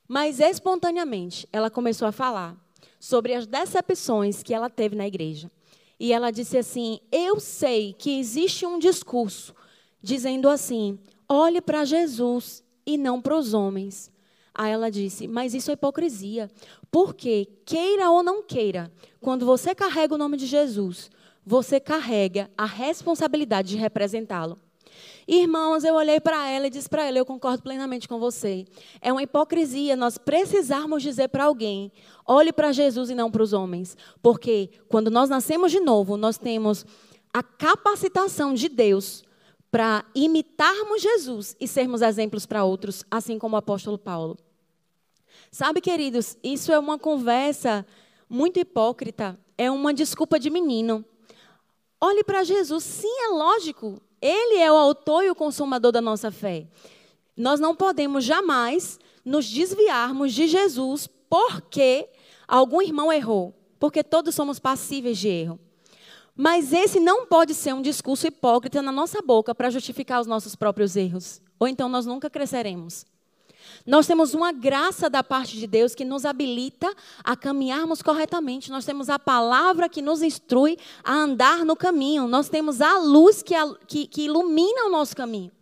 Mas 0.09 0.41
espontaneamente 0.41 1.47
ela 1.53 1.69
começou 1.69 2.09
a 2.09 2.13
falar 2.13 2.57
sobre 2.99 3.35
as 3.35 3.47
decepções 3.47 4.43
que 4.43 4.55
ela 4.55 4.71
teve 4.71 4.97
na 4.97 5.07
igreja. 5.07 5.51
E 6.01 6.15
ela 6.15 6.31
disse 6.31 6.57
assim: 6.57 6.99
Eu 7.13 7.39
sei 7.39 7.93
que 7.93 8.19
existe 8.19 8.65
um 8.65 8.79
discurso 8.79 9.55
dizendo 10.03 10.49
assim: 10.49 10.99
olhe 11.29 11.61
para 11.61 11.85
Jesus 11.85 12.65
e 12.87 12.97
não 12.97 13.21
para 13.21 13.37
os 13.37 13.53
homens. 13.53 14.11
Aí 14.59 14.73
ela 14.73 14.91
disse: 14.91 15.29
Mas 15.29 15.55
isso 15.55 15.71
é 15.71 15.75
hipocrisia. 15.75 16.51
Porque, 16.91 17.47
queira 17.65 18.11
ou 18.11 18.25
não 18.25 18.43
queira, 18.43 18.91
quando 19.21 19.47
você 19.47 19.73
carrega 19.73 20.17
o 20.17 20.19
nome 20.19 20.37
de 20.37 20.47
Jesus, 20.47 21.09
você 21.47 21.79
carrega 21.79 22.51
a 22.59 22.67
responsabilidade 22.67 23.69
de 23.69 23.77
representá-lo. 23.77 24.59
Irmãos, 25.29 25.85
eu 25.85 25.95
olhei 25.95 26.19
para 26.19 26.49
ela 26.49 26.67
e 26.67 26.71
disse 26.71 26.89
para 26.89 27.07
ela: 27.07 27.19
Eu 27.19 27.25
concordo 27.25 27.63
plenamente 27.63 28.09
com 28.09 28.19
você. 28.19 28.65
É 29.01 29.13
uma 29.13 29.23
hipocrisia 29.23 29.95
nós 29.95 30.19
precisarmos 30.19 31.05
dizer 31.05 31.29
para 31.29 31.45
alguém: 31.45 31.93
olhe 32.27 32.53
para 32.53 32.73
Jesus 32.73 33.11
e 33.11 33.15
não 33.15 33.31
para 33.31 33.45
os 33.45 33.53
homens. 33.53 33.97
Porque 34.21 34.71
quando 34.89 35.09
nós 35.09 35.31
nascemos 35.31 35.71
de 35.71 35.79
novo, 35.79 36.17
nós 36.17 36.37
temos 36.37 36.85
a 37.33 37.45
capacitação 37.45 38.55
de 38.55 38.69
Deus 38.69 39.23
para 39.71 40.05
imitarmos 40.17 41.01
Jesus 41.01 41.55
e 41.61 41.69
sermos 41.69 42.03
exemplos 42.03 42.45
para 42.45 42.65
outros, 42.65 43.05
assim 43.09 43.39
como 43.39 43.55
o 43.55 43.59
apóstolo 43.59 43.99
Paulo. 43.99 44.37
Sabe, 45.51 45.81
queridos, 45.81 46.37
isso 46.43 46.73
é 46.73 46.79
uma 46.79 46.99
conversa 46.99 47.87
muito 48.29 48.61
hipócrita, 48.61 49.39
é 49.57 49.71
uma 49.71 49.95
desculpa 49.95 50.39
de 50.39 50.51
menino. 50.51 51.05
Olhe 52.01 52.23
para 52.23 52.45
Jesus, 52.45 52.85
sim, 52.85 53.23
é 53.25 53.29
lógico, 53.29 54.01
ele 54.21 54.59
é 54.59 54.71
o 54.71 54.77
autor 54.77 55.25
e 55.25 55.31
o 55.31 55.35
consumador 55.35 55.91
da 55.91 56.01
nossa 56.01 56.31
fé. 56.31 56.67
Nós 57.37 57.59
não 57.59 57.75
podemos 57.75 58.25
jamais 58.25 58.99
nos 59.25 59.49
desviarmos 59.49 60.33
de 60.33 60.47
Jesus 60.47 61.09
porque 61.29 62.09
algum 62.47 62.83
irmão 62.83 63.13
errou, 63.13 63.55
porque 63.79 64.03
todos 64.03 64.35
somos 64.35 64.59
passíveis 64.59 65.19
de 65.19 65.29
erro. 65.29 65.59
Mas 66.37 66.73
esse 66.73 67.01
não 67.01 67.27
pode 67.27 67.53
ser 67.53 67.73
um 67.75 67.83
discurso 67.83 68.27
hipócrita 68.27 68.81
na 68.81 68.93
nossa 68.93 69.21
boca 69.21 69.55
para 69.55 69.71
justificar 69.71 70.21
os 70.21 70.27
nossos 70.27 70.55
próprios 70.55 70.95
erros. 70.95 71.43
Ou 71.59 71.67
então 71.67 71.89
nós 71.89 72.07
nunca 72.07 72.31
cresceremos. 72.31 73.05
Nós 73.87 74.07
temos 74.07 74.35
uma 74.35 74.53
graça 74.53 75.09
da 75.09 75.23
parte 75.23 75.57
de 75.57 75.67
Deus 75.67 75.95
que 75.95 76.05
nos 76.05 76.25
habilita 76.25 76.93
a 77.25 77.37
caminharmos 77.37 78.03
corretamente. 78.03 78.71
Nós 78.71 78.85
temos 78.85 79.09
a 79.09 79.19
palavra 79.19 79.89
que 79.89 80.03
nos 80.03 80.23
instrui 80.23 80.79
a 81.03 81.13
andar 81.15 81.65
no 81.65 81.77
caminho. 81.77 82.29
Nós 82.29 82.49
temos 82.49 82.81
a 82.81 82.99
luz 82.99 83.43
que, 83.43 83.55
que, 83.87 84.07
que 84.07 84.23
ilumina 84.23 84.87
o 84.87 84.91
nosso 84.91 85.17
caminho. 85.17 85.53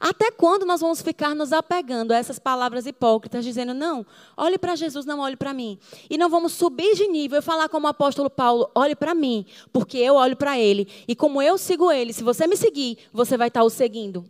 Até 0.00 0.30
quando 0.30 0.64
nós 0.64 0.80
vamos 0.80 1.02
ficar 1.02 1.34
nos 1.34 1.52
apegando 1.52 2.12
a 2.12 2.16
essas 2.16 2.38
palavras 2.38 2.86
hipócritas, 2.86 3.44
dizendo, 3.44 3.74
não, 3.74 4.06
olhe 4.34 4.56
para 4.56 4.74
Jesus, 4.74 5.04
não 5.04 5.20
olhe 5.20 5.36
para 5.36 5.52
mim. 5.52 5.78
E 6.08 6.16
não 6.16 6.30
vamos 6.30 6.54
subir 6.54 6.94
de 6.94 7.06
nível 7.06 7.40
e 7.40 7.42
falar 7.42 7.68
como 7.68 7.86
o 7.86 7.90
apóstolo 7.90 8.30
Paulo, 8.30 8.70
olhe 8.74 8.96
para 8.96 9.14
mim, 9.14 9.44
porque 9.70 9.98
eu 9.98 10.14
olho 10.14 10.36
para 10.36 10.58
ele. 10.58 10.88
E 11.06 11.14
como 11.14 11.42
eu 11.42 11.58
sigo 11.58 11.92
ele, 11.92 12.14
se 12.14 12.24
você 12.24 12.46
me 12.46 12.56
seguir, 12.56 12.96
você 13.12 13.36
vai 13.36 13.48
estar 13.48 13.62
o 13.62 13.68
seguindo. 13.68 14.24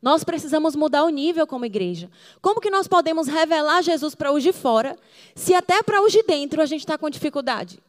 Nós 0.00 0.22
precisamos 0.22 0.76
mudar 0.76 1.04
o 1.04 1.08
nível 1.08 1.46
como 1.46 1.64
igreja. 1.64 2.10
Como 2.40 2.60
que 2.60 2.70
nós 2.70 2.86
podemos 2.86 3.26
revelar 3.26 3.82
Jesus 3.82 4.14
para 4.14 4.32
os 4.32 4.42
de 4.42 4.52
fora, 4.52 4.96
se 5.34 5.54
até 5.54 5.82
para 5.82 6.02
os 6.02 6.12
de 6.12 6.22
dentro 6.22 6.60
a 6.60 6.66
gente 6.66 6.80
está 6.80 6.98
com 6.98 7.08
dificuldade? 7.08 7.80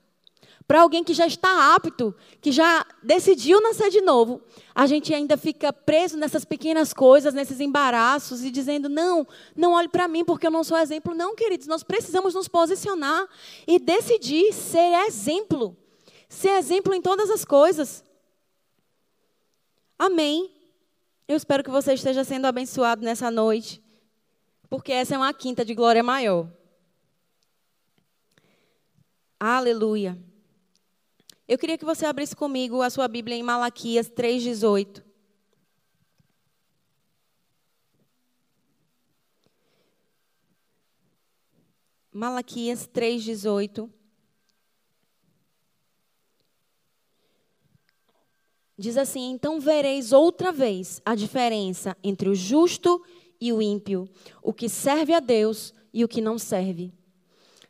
Para 0.68 0.82
alguém 0.82 1.02
que 1.02 1.14
já 1.14 1.26
está 1.26 1.74
apto, 1.76 2.14
que 2.42 2.52
já 2.52 2.86
decidiu 3.02 3.62
nascer 3.62 3.90
de 3.90 4.02
novo, 4.02 4.42
a 4.76 4.86
gente 4.86 5.14
ainda 5.14 5.38
fica 5.38 5.72
preso 5.72 6.18
nessas 6.18 6.44
pequenas 6.44 6.92
coisas, 6.92 7.34
nesses 7.34 7.62
embaraços 7.62 8.44
e 8.44 8.52
dizendo: 8.52 8.90
não, 8.90 9.26
não 9.56 9.72
olhe 9.74 9.88
para 9.88 10.10
mim 10.10 10.26
porque 10.26 10.46
eu 10.46 10.52
não 10.52 10.66
sou 10.66 10.78
exemplo. 10.78 11.16
Não, 11.16 11.36
queridos, 11.36 11.68
nós 11.68 11.84
precisamos 11.84 12.34
nos 12.34 12.50
posicionar 12.50 13.28
e 13.66 13.80
decidir 13.80 14.52
ser 14.52 15.06
exemplo. 15.08 15.76
Ser 16.28 16.58
exemplo 16.58 16.94
em 16.94 17.02
todas 17.02 17.30
as 17.30 17.46
coisas. 17.46 18.04
Amém. 19.98 20.57
Eu 21.27 21.36
espero 21.36 21.63
que 21.63 21.69
você 21.69 21.93
esteja 21.93 22.24
sendo 22.24 22.46
abençoado 22.46 23.03
nessa 23.03 23.29
noite, 23.29 23.84
porque 24.69 24.93
essa 24.93 25.15
é 25.15 25.17
uma 25.17 25.34
quinta 25.34 25.65
de 25.65 25.75
glória 25.75 26.01
maior. 26.01 26.50
Aleluia. 29.38 30.17
Eu 31.46 31.57
queria 31.57 31.77
que 31.77 31.86
você 31.86 32.05
abrisse 32.05 32.36
comigo 32.36 32.81
a 32.81 32.89
sua 32.89 33.07
Bíblia 33.07 33.36
em 33.36 33.43
Malaquias 33.43 34.10
3,18. 34.10 35.03
Malaquias 42.12 42.88
3,18. 42.88 43.97
Diz 48.77 48.98
assim: 48.98 49.31
Então 49.31 49.60
vereis 49.60 50.12
outra 50.12 50.51
vez 50.51 51.01
a 51.03 51.15
diferença 51.15 51.98
entre 52.03 52.29
o 52.29 52.36
justo 52.36 53.01
e 53.41 53.51
o 53.51 53.62
ímpio, 53.62 54.07
o 54.41 54.53
que 54.53 54.69
serve 54.69 55.13
a 55.13 55.19
Deus 55.19 55.74
e 55.93 56.03
o 56.03 56.07
que 56.07 56.22
não 56.22 56.38
serve. 56.38 56.91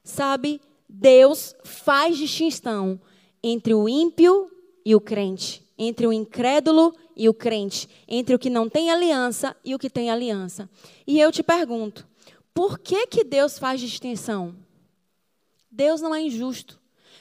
Sabe, 0.03 0.61
Deus 0.87 1.55
faz 1.63 2.17
distinção 2.17 2.99
entre 3.41 3.73
o 3.73 3.87
ímpio 3.87 4.49
e 4.85 4.95
o 4.95 5.01
crente, 5.01 5.63
entre 5.77 6.07
o 6.07 6.13
incrédulo 6.13 6.93
e 7.15 7.27
o 7.27 7.33
crente, 7.33 7.89
entre 8.07 8.35
o 8.35 8.39
que 8.39 8.49
não 8.49 8.69
tem 8.69 8.89
aliança 8.89 9.55
e 9.63 9.75
o 9.75 9.79
que 9.79 9.89
tem 9.89 10.09
aliança. 10.09 10.69
E 11.05 11.19
eu 11.19 11.31
te 11.31 11.43
pergunto, 11.43 12.07
por 12.53 12.79
que 12.79 13.07
que 13.07 13.23
Deus 13.23 13.59
faz 13.59 13.79
distinção? 13.79 14.55
Deus 15.69 16.01
não 16.01 16.13
é 16.15 16.21
injusto. 16.21 16.76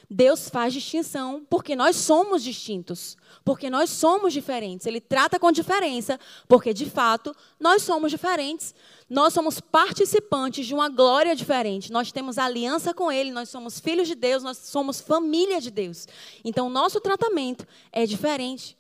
Deus 0.09 0.49
faz 0.49 0.73
distinção 0.73 1.45
porque 1.51 1.75
nós 1.75 1.97
somos 1.97 2.43
distintos, 2.43 3.17
porque 3.45 3.69
nós 3.69 3.91
somos 3.91 4.33
diferentes. 4.33 4.87
Ele 4.87 5.01
trata 5.01 5.39
com 5.39 5.51
diferença, 5.51 6.19
porque 6.47 6.73
de 6.73 6.87
fato 6.87 7.35
nós 7.59 7.83
somos 7.83 8.11
diferentes. 8.11 8.75
Nós 9.09 9.33
somos 9.33 9.61
participantes 9.61 10.67
de 10.67 10.75
uma 10.75 10.89
glória 10.89 11.35
diferente. 11.35 11.93
Nós 11.93 12.11
temos 12.11 12.39
aliança 12.39 12.93
com 12.93 13.11
Ele, 13.11 13.31
nós 13.31 13.49
somos 13.49 13.79
filhos 13.79 14.09
de 14.09 14.15
Deus, 14.15 14.43
nós 14.43 14.59
somos 14.59 15.01
família 15.01 15.61
de 15.61 15.71
Deus. 15.71 16.09
Então, 16.45 16.69
nosso 16.69 17.01
tratamento 17.01 17.67
é 17.93 18.05
diferente. 18.05 18.77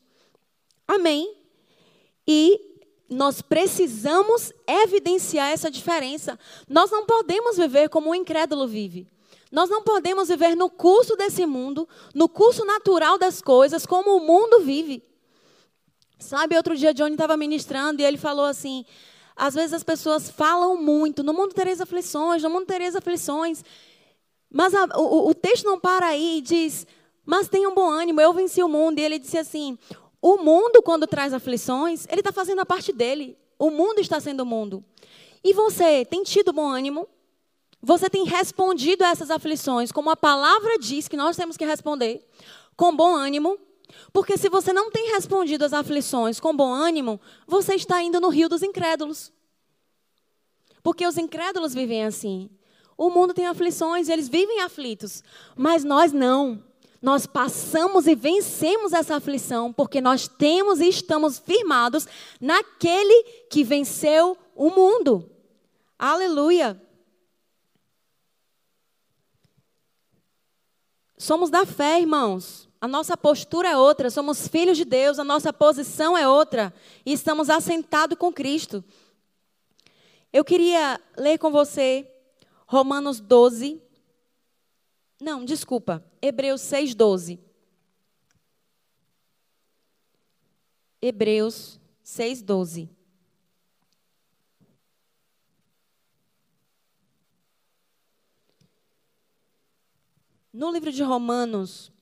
Amém? 0.86 1.32
E 2.26 2.60
nós 3.08 3.40
precisamos 3.40 4.52
evidenciar 4.66 5.52
essa 5.52 5.70
diferença. 5.70 6.38
Nós 6.68 6.90
não 6.90 7.06
podemos 7.06 7.56
viver 7.56 7.88
como 7.88 8.10
o 8.10 8.14
incrédulo 8.14 8.66
vive. 8.66 9.06
Nós 9.56 9.70
não 9.70 9.82
podemos 9.82 10.28
viver 10.28 10.54
no 10.54 10.68
curso 10.68 11.16
desse 11.16 11.46
mundo, 11.46 11.88
no 12.14 12.28
curso 12.28 12.62
natural 12.66 13.16
das 13.16 13.40
coisas, 13.40 13.86
como 13.86 14.14
o 14.14 14.20
mundo 14.20 14.60
vive. 14.60 15.02
Sabe, 16.18 16.58
outro 16.58 16.76
dia 16.76 16.92
Johnny 16.92 17.14
estava 17.14 17.38
ministrando 17.38 18.02
e 18.02 18.04
ele 18.04 18.18
falou 18.18 18.44
assim: 18.44 18.84
às 19.34 19.54
vezes 19.54 19.72
as 19.72 19.82
pessoas 19.82 20.28
falam 20.28 20.76
muito, 20.76 21.22
no 21.22 21.32
mundo 21.32 21.54
tereis 21.54 21.80
aflições, 21.80 22.42
no 22.42 22.50
mundo 22.50 22.66
tereis 22.66 22.94
aflições. 22.94 23.64
Mas 24.52 24.74
a, 24.74 24.84
o, 24.94 25.30
o 25.30 25.34
texto 25.34 25.64
não 25.64 25.80
para 25.80 26.08
aí 26.08 26.36
e 26.36 26.40
diz: 26.42 26.86
mas 27.24 27.48
tenham 27.48 27.74
bom 27.74 27.88
ânimo, 27.88 28.20
eu 28.20 28.34
venci 28.34 28.62
o 28.62 28.68
mundo. 28.68 28.98
E 28.98 29.02
ele 29.04 29.18
disse 29.18 29.38
assim: 29.38 29.78
o 30.20 30.36
mundo, 30.36 30.82
quando 30.82 31.06
traz 31.06 31.32
aflições, 31.32 32.06
ele 32.10 32.20
está 32.20 32.30
fazendo 32.30 32.60
a 32.60 32.66
parte 32.66 32.92
dele. 32.92 33.38
O 33.58 33.70
mundo 33.70 34.00
está 34.00 34.20
sendo 34.20 34.40
o 34.40 34.46
mundo. 34.46 34.84
E 35.42 35.54
você 35.54 36.04
tem 36.04 36.22
tido 36.22 36.52
bom 36.52 36.68
ânimo? 36.68 37.08
Você 37.82 38.10
tem 38.10 38.24
respondido 38.24 39.04
a 39.04 39.08
essas 39.08 39.30
aflições 39.30 39.92
como 39.92 40.10
a 40.10 40.16
palavra 40.16 40.78
diz 40.78 41.08
que 41.08 41.16
nós 41.16 41.36
temos 41.36 41.56
que 41.56 41.64
responder, 41.64 42.26
com 42.76 42.94
bom 42.94 43.14
ânimo. 43.14 43.58
Porque 44.12 44.36
se 44.36 44.48
você 44.48 44.72
não 44.72 44.90
tem 44.90 45.12
respondido 45.12 45.64
às 45.64 45.72
aflições 45.72 46.40
com 46.40 46.56
bom 46.56 46.72
ânimo, 46.72 47.20
você 47.46 47.74
está 47.74 48.02
indo 48.02 48.20
no 48.20 48.28
rio 48.28 48.48
dos 48.48 48.62
incrédulos. 48.62 49.32
Porque 50.82 51.06
os 51.06 51.16
incrédulos 51.16 51.74
vivem 51.74 52.04
assim. 52.04 52.50
O 52.96 53.10
mundo 53.10 53.34
tem 53.34 53.46
aflições, 53.46 54.08
eles 54.08 54.28
vivem 54.28 54.62
aflitos, 54.62 55.22
mas 55.54 55.84
nós 55.84 56.12
não. 56.12 56.62
Nós 57.02 57.26
passamos 57.26 58.06
e 58.06 58.14
vencemos 58.14 58.92
essa 58.92 59.16
aflição 59.16 59.72
porque 59.72 60.00
nós 60.00 60.26
temos 60.26 60.80
e 60.80 60.88
estamos 60.88 61.38
firmados 61.38 62.06
naquele 62.40 63.22
que 63.50 63.62
venceu 63.62 64.36
o 64.54 64.70
mundo. 64.70 65.30
Aleluia. 65.98 66.80
Somos 71.16 71.50
da 71.50 71.64
fé, 71.64 72.00
irmãos. 72.00 72.68
A 72.80 72.86
nossa 72.86 73.16
postura 73.16 73.70
é 73.70 73.76
outra, 73.76 74.10
somos 74.10 74.46
filhos 74.48 74.76
de 74.76 74.84
Deus, 74.84 75.18
a 75.18 75.24
nossa 75.24 75.52
posição 75.52 76.16
é 76.16 76.28
outra 76.28 76.72
e 77.04 77.12
estamos 77.12 77.48
assentados 77.48 78.18
com 78.18 78.32
Cristo. 78.32 78.84
Eu 80.32 80.44
queria 80.44 81.00
ler 81.16 81.38
com 81.38 81.50
você 81.50 82.06
Romanos 82.66 83.18
12. 83.18 83.82
Não, 85.20 85.44
desculpa, 85.44 86.04
Hebreus 86.20 86.60
6, 86.60 86.94
12. 86.94 87.40
Hebreus 91.00 91.80
6, 92.02 92.42
12. 92.42 92.95
No 100.58 100.72
livro 100.72 100.90
de 100.90 101.02
Romanos, 101.02 101.92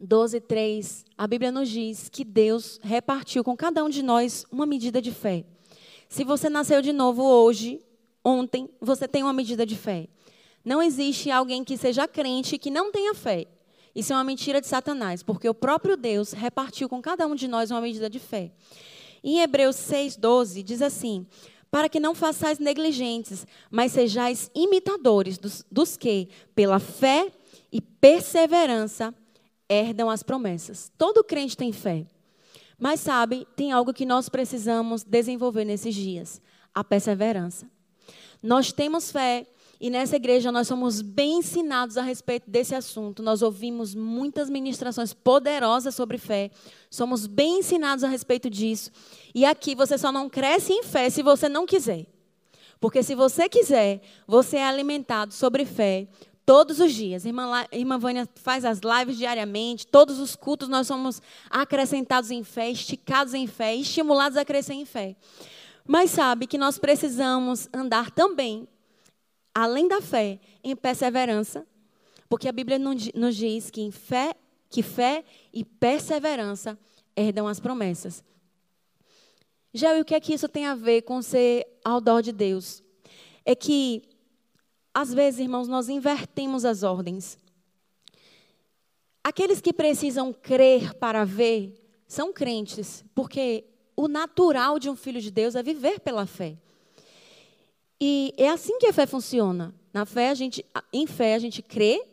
12, 0.00 0.40
3, 0.40 1.04
a 1.16 1.28
Bíblia 1.28 1.52
nos 1.52 1.68
diz 1.68 2.08
que 2.08 2.24
Deus 2.24 2.80
repartiu 2.82 3.44
com 3.44 3.56
cada 3.56 3.84
um 3.84 3.88
de 3.88 4.02
nós 4.02 4.44
uma 4.50 4.66
medida 4.66 5.00
de 5.00 5.12
fé. 5.12 5.44
Se 6.08 6.24
você 6.24 6.50
nasceu 6.50 6.82
de 6.82 6.92
novo 6.92 7.22
hoje, 7.22 7.80
ontem, 8.24 8.68
você 8.80 9.06
tem 9.06 9.22
uma 9.22 9.32
medida 9.32 9.64
de 9.64 9.76
fé. 9.76 10.08
Não 10.64 10.82
existe 10.82 11.30
alguém 11.30 11.62
que 11.62 11.76
seja 11.76 12.08
crente 12.08 12.58
que 12.58 12.68
não 12.68 12.90
tenha 12.90 13.14
fé. 13.14 13.46
Isso 13.94 14.12
é 14.12 14.16
uma 14.16 14.24
mentira 14.24 14.60
de 14.60 14.66
Satanás, 14.66 15.22
porque 15.22 15.48
o 15.48 15.54
próprio 15.54 15.96
Deus 15.96 16.32
repartiu 16.32 16.88
com 16.88 17.00
cada 17.00 17.28
um 17.28 17.36
de 17.36 17.46
nós 17.46 17.70
uma 17.70 17.80
medida 17.80 18.10
de 18.10 18.18
fé. 18.18 18.50
Em 19.22 19.38
Hebreus 19.38 19.76
6,12 19.76 20.64
diz 20.64 20.82
assim: 20.82 21.28
Para 21.74 21.88
que 21.88 21.98
não 21.98 22.14
façais 22.14 22.60
negligentes, 22.60 23.44
mas 23.68 23.90
sejais 23.90 24.48
imitadores 24.54 25.38
dos, 25.38 25.66
dos 25.68 25.96
que, 25.96 26.28
pela 26.54 26.78
fé 26.78 27.32
e 27.72 27.80
perseverança, 27.80 29.12
herdam 29.68 30.08
as 30.08 30.22
promessas. 30.22 30.92
Todo 30.96 31.24
crente 31.24 31.56
tem 31.56 31.72
fé. 31.72 32.06
Mas 32.78 33.00
sabe, 33.00 33.44
tem 33.56 33.72
algo 33.72 33.92
que 33.92 34.06
nós 34.06 34.28
precisamos 34.28 35.02
desenvolver 35.02 35.64
nesses 35.64 35.96
dias: 35.96 36.40
a 36.72 36.84
perseverança. 36.84 37.68
Nós 38.40 38.70
temos 38.70 39.10
fé, 39.10 39.44
e 39.84 39.90
nessa 39.90 40.16
igreja 40.16 40.50
nós 40.50 40.66
somos 40.66 41.02
bem 41.02 41.40
ensinados 41.40 41.98
a 41.98 42.02
respeito 42.02 42.48
desse 42.48 42.74
assunto. 42.74 43.22
Nós 43.22 43.42
ouvimos 43.42 43.94
muitas 43.94 44.48
ministrações 44.48 45.12
poderosas 45.12 45.94
sobre 45.94 46.16
fé. 46.16 46.50
Somos 46.88 47.26
bem 47.26 47.58
ensinados 47.58 48.02
a 48.02 48.08
respeito 48.08 48.48
disso. 48.48 48.90
E 49.34 49.44
aqui 49.44 49.74
você 49.74 49.98
só 49.98 50.10
não 50.10 50.26
cresce 50.26 50.72
em 50.72 50.82
fé 50.84 51.10
se 51.10 51.22
você 51.22 51.50
não 51.50 51.66
quiser. 51.66 52.06
Porque 52.80 53.02
se 53.02 53.14
você 53.14 53.46
quiser, 53.46 54.00
você 54.26 54.56
é 54.56 54.64
alimentado 54.64 55.34
sobre 55.34 55.66
fé 55.66 56.08
todos 56.46 56.80
os 56.80 56.90
dias. 56.90 57.26
Irmã, 57.26 57.66
irmã 57.70 57.98
Vânia 57.98 58.26
faz 58.36 58.64
as 58.64 58.80
lives 58.80 59.18
diariamente. 59.18 59.86
Todos 59.86 60.18
os 60.18 60.34
cultos 60.34 60.66
nós 60.66 60.86
somos 60.86 61.20
acrescentados 61.50 62.30
em 62.30 62.42
fé, 62.42 62.70
esticados 62.70 63.34
em 63.34 63.46
fé, 63.46 63.76
estimulados 63.76 64.38
a 64.38 64.46
crescer 64.46 64.72
em 64.72 64.86
fé. 64.86 65.14
Mas 65.86 66.10
sabe 66.10 66.46
que 66.46 66.56
nós 66.56 66.78
precisamos 66.78 67.68
andar 67.70 68.10
também 68.10 68.66
além 69.54 69.86
da 69.86 70.00
fé, 70.00 70.40
em 70.62 70.74
perseverança, 70.74 71.66
porque 72.28 72.48
a 72.48 72.52
Bíblia 72.52 72.78
nos 72.78 73.36
diz 73.36 73.70
que, 73.70 73.80
em 73.80 73.90
fé, 73.90 74.34
que 74.68 74.82
fé 74.82 75.24
e 75.52 75.64
perseverança 75.64 76.78
herdam 77.14 77.46
as 77.46 77.60
promessas. 77.60 78.24
Já 79.72 79.96
e 79.96 80.00
o 80.00 80.04
que 80.04 80.14
é 80.14 80.20
que 80.20 80.34
isso 80.34 80.48
tem 80.48 80.66
a 80.66 80.74
ver 80.74 81.02
com 81.02 81.22
ser 81.22 81.66
ao 81.84 82.00
dó 82.00 82.20
de 82.20 82.32
Deus? 82.32 82.82
É 83.44 83.54
que, 83.54 84.02
às 84.92 85.12
vezes, 85.12 85.40
irmãos, 85.40 85.68
nós 85.68 85.88
invertemos 85.88 86.64
as 86.64 86.82
ordens. 86.82 87.38
Aqueles 89.22 89.60
que 89.60 89.72
precisam 89.72 90.32
crer 90.32 90.94
para 90.94 91.24
ver 91.24 91.74
são 92.06 92.32
crentes, 92.32 93.04
porque 93.14 93.64
o 93.96 94.08
natural 94.08 94.78
de 94.78 94.90
um 94.90 94.96
filho 94.96 95.20
de 95.20 95.30
Deus 95.30 95.54
é 95.54 95.62
viver 95.62 96.00
pela 96.00 96.26
fé. 96.26 96.56
E 98.06 98.34
é 98.36 98.50
assim 98.50 98.78
que 98.78 98.86
a 98.86 98.92
fé 98.92 99.06
funciona. 99.06 99.74
Na 99.90 100.04
fé, 100.04 100.28
a 100.28 100.34
gente, 100.34 100.62
em 100.92 101.06
fé, 101.06 101.34
a 101.34 101.38
gente 101.38 101.62
crê 101.62 102.04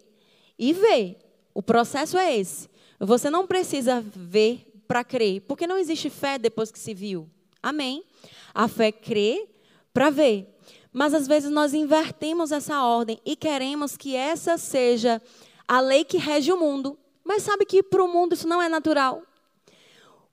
e 0.58 0.72
vê. 0.72 1.18
O 1.54 1.62
processo 1.62 2.18
é 2.18 2.34
esse. 2.34 2.70
Você 2.98 3.30
não 3.30 3.46
precisa 3.46 4.02
ver 4.16 4.72
para 4.88 5.04
crer, 5.04 5.42
porque 5.42 5.68
não 5.68 5.78
existe 5.78 6.10
fé 6.10 6.38
depois 6.38 6.72
que 6.72 6.80
se 6.80 6.94
viu. 6.94 7.30
Amém? 7.62 8.06
A 8.54 8.70
fé 8.70 8.90
crê 8.90 9.50
para 9.94 10.10
ver. 10.10 10.48
Mas 10.94 11.14
às 11.14 11.28
vezes 11.28 11.52
nós 11.52 11.74
invertemos 11.74 12.54
essa 12.54 12.86
ordem 12.86 13.20
e 13.26 13.36
queremos 13.36 13.98
que 13.98 14.16
essa 14.16 14.58
seja 14.58 15.22
a 15.68 15.82
lei 15.82 16.06
que 16.06 16.18
rege 16.18 16.54
o 16.54 16.58
mundo. 16.58 16.98
Mas 17.22 17.44
sabe 17.44 17.66
que 17.66 17.84
para 17.84 18.02
o 18.02 18.08
mundo 18.08 18.32
isso 18.32 18.48
não 18.48 18.62
é 18.62 18.70
natural. 18.70 19.24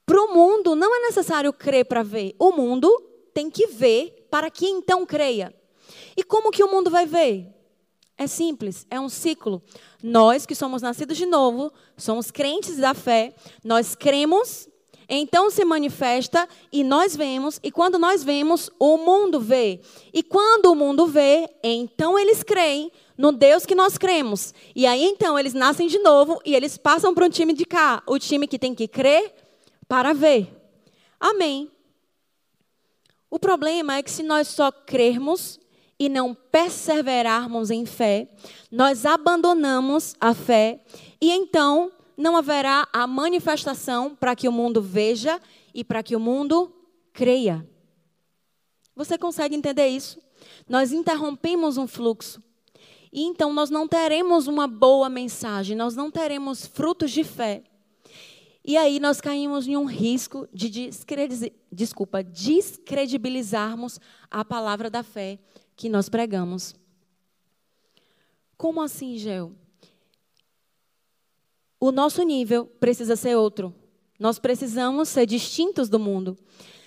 Para 0.07 0.23
o 0.23 0.33
mundo 0.33 0.77
não 0.77 0.95
é 0.95 1.00
necessário 1.00 1.53
crer 1.53 1.85
para 1.85 2.05
ver. 2.05 2.37
O 2.38 2.53
mundo 2.53 2.88
tem 3.35 3.50
que 3.50 3.67
ver 3.67 4.17
para 4.30 4.50
que 4.50 4.66
então 4.66 5.06
creia. 5.06 5.54
E 6.16 6.23
como 6.23 6.50
que 6.50 6.62
o 6.62 6.70
mundo 6.70 6.90
vai 6.90 7.06
ver? 7.06 7.54
É 8.16 8.26
simples, 8.26 8.85
é 8.90 8.98
um 8.98 9.09
ciclo. 9.09 9.62
Nós 10.03 10.44
que 10.44 10.55
somos 10.55 10.83
nascidos 10.83 11.16
de 11.16 11.24
novo, 11.24 11.72
somos 11.96 12.33
crentes 12.33 12.76
da 12.76 12.92
fé, 12.92 13.33
nós 13.62 13.94
cremos, 13.94 14.68
então 15.09 15.48
se 15.50 15.64
manifesta 15.64 16.48
e 16.72 16.83
nós 16.83 17.14
vemos, 17.14 17.61
e 17.62 17.70
quando 17.70 17.98
nós 17.98 18.24
vemos, 18.24 18.70
o 18.79 18.98
mundo 18.98 19.40
vê. 19.40 19.81
E 20.12 20.22
quando 20.22 20.66
o 20.66 20.74
mundo 20.74 21.07
vê, 21.07 21.48
então 21.62 22.18
eles 22.18 22.42
creem 22.42 22.90
no 23.16 23.31
Deus 23.31 23.64
que 23.64 23.74
nós 23.74 23.96
cremos. 23.96 24.53
E 24.74 24.85
aí 24.85 25.05
então 25.05 25.38
eles 25.38 25.55
nascem 25.55 25.87
de 25.87 26.00
novo 26.00 26.40
e 26.44 26.57
eles 26.57 26.76
passam 26.76 27.14
para 27.14 27.24
um 27.24 27.31
time 27.31 27.55
de 27.55 27.64
cá, 27.64 28.03
o 28.05 28.18
time 28.18 28.48
que 28.48 28.59
tem 28.59 28.74
que 28.74 28.88
crer 28.88 29.33
para 29.88 30.12
ver. 30.12 30.53
Amém. 31.20 31.70
O 33.31 33.38
problema 33.38 33.97
é 33.97 34.03
que 34.03 34.11
se 34.11 34.23
nós 34.23 34.49
só 34.49 34.73
crermos 34.73 35.61
e 35.99 36.09
não 36.09 36.35
perseverarmos 36.35 37.71
em 37.71 37.85
fé, 37.85 38.29
nós 38.71 39.05
abandonamos 39.05 40.14
a 40.21 40.33
fé 40.33 40.85
e 41.21 41.31
então 41.31 41.93
não 42.17 42.37
haverá 42.37 42.88
a 42.93 43.07
manifestação 43.07 44.14
para 44.14 44.35
que 44.35 44.49
o 44.49 44.53
mundo 44.53 44.81
veja 44.81 45.41
e 45.75 45.85
para 45.85 46.03
que 46.03 46.17
o 46.17 46.21
mundo 46.21 46.73
creia. 47.12 47.69
Você 48.95 49.19
consegue 49.19 49.55
entender 49.55 49.88
isso? 49.88 50.21
Nós 50.69 50.93
interrompemos 50.93 51.77
um 51.77 51.87
fluxo. 51.87 52.43
E 53.12 53.23
então 53.23 53.53
nós 53.53 53.71
não 53.71 53.87
teremos 53.87 54.47
uma 54.47 54.67
boa 54.67 55.09
mensagem, 55.09 55.77
nós 55.77 55.95
não 55.95 56.11
teremos 56.11 56.67
frutos 56.67 57.11
de 57.11 57.25
fé. 57.25 57.62
E 58.68 58.76
aí 58.76 59.00
nós 59.00 59.18
caímos 59.18 59.66
em 59.66 59.78
um 59.78 59.87
risco 59.87 60.46
de 60.52 60.90
desculpa, 61.72 62.22
descredibilizarmos 62.22 63.98
a 64.31 64.44
palavra 64.44 64.90
da 64.90 65.02
fé 65.02 65.38
que 65.74 65.88
nós 65.88 66.11
pregamos. 66.11 66.74
Como 68.59 68.83
assim, 68.83 69.16
Gel? 69.16 69.52
O 71.81 71.90
nosso 71.90 72.22
nível 72.22 72.66
precisa 72.66 73.16
ser 73.16 73.37
outro. 73.37 73.74
Nós 74.20 74.38
precisamos 74.38 75.09
ser 75.09 75.24
distintos 75.24 75.88
do 75.88 75.98
mundo. 75.98 76.37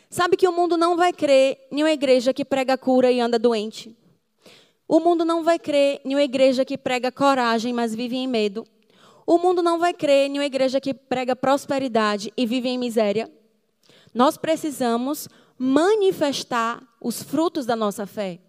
Sabe 0.07 0.37
que 0.37 0.47
o 0.47 0.51
mundo 0.51 0.77
não 0.77 0.95
vai 0.95 1.11
crer 1.11 1.67
em 1.71 1.81
uma 1.81 1.91
igreja 1.91 2.31
que 2.31 2.45
prega 2.45 2.77
cura 2.77 3.11
e 3.11 3.19
anda 3.19 3.39
doente. 3.39 3.97
O 4.87 4.99
mundo 4.99 5.25
não 5.25 5.43
vai 5.43 5.57
crer 5.57 5.99
em 6.05 6.13
uma 6.13 6.21
igreja 6.21 6.63
que 6.63 6.77
prega 6.77 7.11
coragem, 7.11 7.73
mas 7.73 7.95
vive 7.95 8.17
em 8.17 8.27
medo. 8.27 8.67
O 9.25 9.37
mundo 9.37 9.61
não 9.61 9.79
vai 9.79 9.93
crer 9.93 10.29
em 10.29 10.33
uma 10.33 10.45
igreja 10.45 10.81
que 10.81 10.93
prega 10.93 11.35
prosperidade 11.35 12.31
e 12.35 12.45
vive 12.45 12.69
em 12.69 12.77
miséria. 12.77 13.31
Nós 14.13 14.37
precisamos 14.37 15.27
manifestar 15.57 16.81
os 16.99 17.21
frutos 17.21 17.65
da 17.65 17.75
nossa 17.75 18.05
fé. 18.05 18.39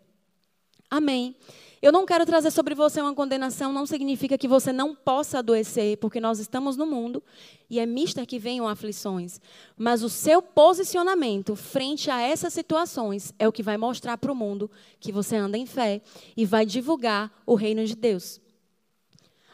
Amém. 0.91 1.37
Eu 1.83 1.91
não 1.91 2.07
quero 2.07 2.25
trazer 2.25 2.53
sobre 2.53 2.77
você 2.77 3.01
uma 3.01 3.13
condenação, 3.13 3.73
não 3.73 3.85
significa 3.85 4.39
que 4.39 4.47
você 4.47 4.73
não 4.73 4.95
possa 4.95 5.41
adoecer, 5.41 5.97
porque 5.99 6.21
nós 6.21 6.39
estamos 6.39 6.77
no 6.77 6.87
mundo 6.87 7.21
e 7.69 7.81
é 7.81 7.87
mister 7.87 8.25
que 8.25 8.39
venham 8.39 8.69
aflições. 8.69 9.41
Mas 9.77 10.05
o 10.05 10.09
seu 10.09 10.41
posicionamento 10.41 11.57
frente 11.57 12.09
a 12.09 12.21
essas 12.21 12.53
situações 12.53 13.35
é 13.37 13.49
o 13.49 13.53
que 13.53 13.65
vai 13.65 13.77
mostrar 13.77 14.17
para 14.17 14.31
o 14.31 14.35
mundo 14.35 14.71
que 15.01 15.11
você 15.11 15.35
anda 15.35 15.59
em 15.59 15.67
fé 15.67 16.01
e 16.37 16.47
vai 16.47 16.65
divulgar 16.65 17.33
o 17.45 17.57
reino 17.57 17.85
de 17.85 17.97
Deus. 17.97 18.41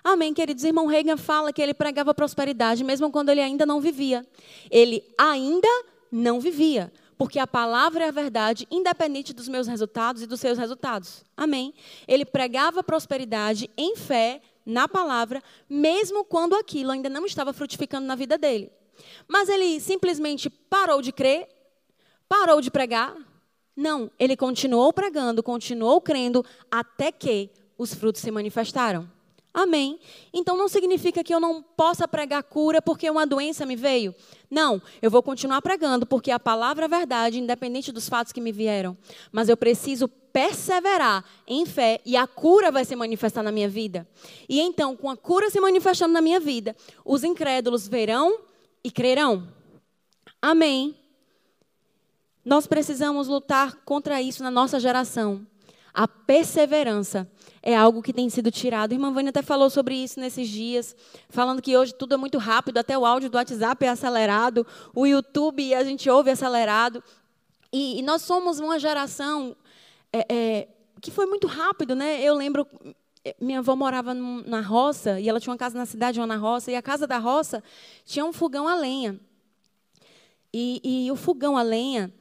Amém, 0.03 0.33
queridos. 0.33 0.65
Irmão 0.65 0.87
Reagan 0.87 1.17
fala 1.17 1.53
que 1.53 1.61
ele 1.61 1.75
pregava 1.75 2.15
prosperidade 2.15 2.85
mesmo 2.85 3.11
quando 3.11 3.29
ele 3.31 3.41
ainda 3.41 3.67
não 3.67 3.81
vivia. 3.81 4.27
Ele 4.71 5.03
ainda 5.19 5.69
não 6.11 6.41
vivia, 6.41 6.93
porque 7.17 7.39
a 7.39 7.47
palavra 7.47 8.05
é 8.05 8.09
a 8.09 8.13
verdade, 8.13 8.67
independente 8.71 9.33
dos 9.33 9.49
meus 9.49 9.67
resultados 9.67 10.23
e 10.23 10.27
dos 10.27 10.41
seus 10.41 10.57
resultados. 10.57 11.25
Amém. 11.37 11.75
Ele 12.07 12.25
pregava 12.25 12.83
prosperidade 12.83 13.71
em 13.77 13.97
fé 13.97 14.41
na 14.65 14.87
palavra, 14.87 15.43
mesmo 15.69 16.25
quando 16.25 16.55
aquilo 16.55 16.91
ainda 16.91 17.09
não 17.09 17.25
estava 17.25 17.53
frutificando 17.53 18.07
na 18.07 18.15
vida 18.15 18.37
dele. 18.37 18.71
Mas 19.27 19.49
ele 19.49 19.81
simplesmente 19.81 20.51
parou 20.51 21.01
de 21.01 21.13
crer, 21.13 21.49
parou 22.29 22.61
de 22.61 22.71
pregar. 22.71 23.17
Não, 23.75 24.11
ele 24.19 24.37
continuou 24.37 24.93
pregando, 24.93 25.43
continuou 25.43 26.01
crendo 26.01 26.45
até 26.71 27.11
que 27.13 27.51
os 27.79 27.95
frutos 27.95 28.21
se 28.21 28.31
manifestaram. 28.31 29.09
Amém. 29.59 29.99
Então 30.33 30.57
não 30.57 30.69
significa 30.69 31.25
que 31.25 31.35
eu 31.35 31.41
não 31.41 31.61
possa 31.61 32.07
pregar 32.07 32.45
cura 32.45 32.81
porque 32.81 33.11
uma 33.11 33.27
doença 33.27 33.67
me 33.67 33.75
veio. 33.75 34.15
Não, 34.49 34.81
eu 35.03 35.11
vou 35.11 35.21
continuar 35.21 35.61
pregando 35.61 36.07
porque 36.07 36.31
a 36.31 36.39
palavra 36.39 36.85
é 36.85 36.89
verdade, 36.89 37.41
independente 37.41 37.91
dos 37.91 38.09
fatos 38.09 38.33
que 38.33 38.41
me 38.41 38.53
vieram. 38.53 38.97
Mas 39.33 39.49
eu 39.49 39.57
preciso 39.57 40.07
perseverar 40.07 41.25
em 41.45 41.67
fé 41.67 42.01
e 42.07 42.17
a 42.17 42.25
cura 42.25 42.71
vai 42.71 42.85
se 42.85 42.95
manifestar 42.95 43.43
na 43.43 43.51
minha 43.51 43.69
vida. 43.69 44.07
E 44.49 44.61
então, 44.61 44.95
com 44.95 45.11
a 45.11 45.17
cura 45.17 45.51
se 45.51 45.59
manifestando 45.59 46.13
na 46.13 46.21
minha 46.21 46.39
vida, 46.39 46.77
os 47.05 47.25
incrédulos 47.25 47.89
verão 47.89 48.39
e 48.85 48.93
crerão. 48.93 49.49
Amém. 50.41 50.95
Nós 52.45 52.69
precisamos 52.69 53.27
lutar 53.27 53.75
contra 53.85 54.23
isso 54.23 54.41
na 54.41 54.53
nossa 54.53 54.79
geração. 54.79 55.45
A 55.99 56.07
perseverança 56.07 57.29
é 57.61 57.75
algo 57.75 58.01
que 58.01 58.13
tem 58.13 58.31
sido 58.31 58.53
tirado. 58.53 58.93
A 58.93 58.95
irmã 58.95 59.13
Vânia 59.13 59.31
até 59.31 59.43
falou 59.43 59.69
sobre 59.69 59.97
isso 59.97 60.21
nesses 60.21 60.49
dias, 60.49 60.95
falando 61.29 61.61
que 61.61 61.77
hoje 61.77 61.93
tudo 61.93 62.15
é 62.15 62.17
muito 62.17 62.39
rápido, 62.39 62.79
até 62.79 62.97
o 62.97 63.05
áudio 63.05 63.29
do 63.29 63.35
WhatsApp 63.37 63.85
é 63.85 63.89
acelerado, 63.89 64.65
o 64.95 65.05
YouTube 65.09 65.75
a 65.75 65.83
gente 65.83 66.09
ouve 66.09 66.31
acelerado. 66.31 67.03
E, 67.73 67.99
e 67.99 68.03
nós 68.03 68.23
somos 68.23 68.61
uma 68.61 68.79
geração 68.79 69.57
é, 70.13 70.27
é, 70.33 70.69
que 71.01 71.11
foi 71.11 71.27
muito 71.27 71.49
rápido, 71.49 71.97
né? 71.97 72.23
Eu 72.23 72.37
lembro, 72.37 72.65
minha 73.41 73.59
avó 73.59 73.75
morava 73.75 74.15
na 74.15 74.61
roça, 74.61 75.19
e 75.19 75.29
ela 75.29 75.41
tinha 75.41 75.51
uma 75.51 75.59
casa 75.59 75.77
na 75.77 75.85
cidade, 75.85 76.21
uma 76.21 76.29
na 76.29 76.37
roça, 76.37 76.71
e 76.71 76.77
a 76.77 76.81
casa 76.81 77.09
da 77.09 77.19
roça 77.19 77.61
tinha 78.05 78.25
um 78.25 78.33
fogão 78.33 78.69
a 78.69 78.77
lenha. 78.77 79.19
E, 80.55 80.81
e 81.07 81.11
o 81.11 81.17
fogão 81.17 81.57
a 81.57 81.63
lenha, 81.63 82.15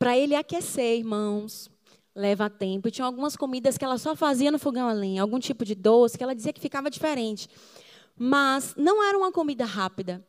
para 0.00 0.18
ele 0.18 0.34
aquecer, 0.34 0.98
irmãos, 0.98 1.72
leva 2.14 2.48
tempo. 2.48 2.88
E 2.88 2.90
tinha 2.90 3.06
algumas 3.06 3.36
comidas 3.36 3.76
que 3.76 3.84
ela 3.84 3.98
só 3.98 4.14
fazia 4.14 4.50
no 4.50 4.58
fogão 4.58 4.88
a 4.88 4.92
lenha, 4.92 5.22
algum 5.22 5.38
tipo 5.38 5.64
de 5.64 5.74
doce 5.74 6.16
que 6.16 6.24
ela 6.24 6.34
dizia 6.34 6.52
que 6.52 6.60
ficava 6.60 6.90
diferente. 6.90 7.48
Mas 8.16 8.74
não 8.76 9.02
era 9.02 9.18
uma 9.18 9.32
comida 9.32 9.64
rápida. 9.64 10.24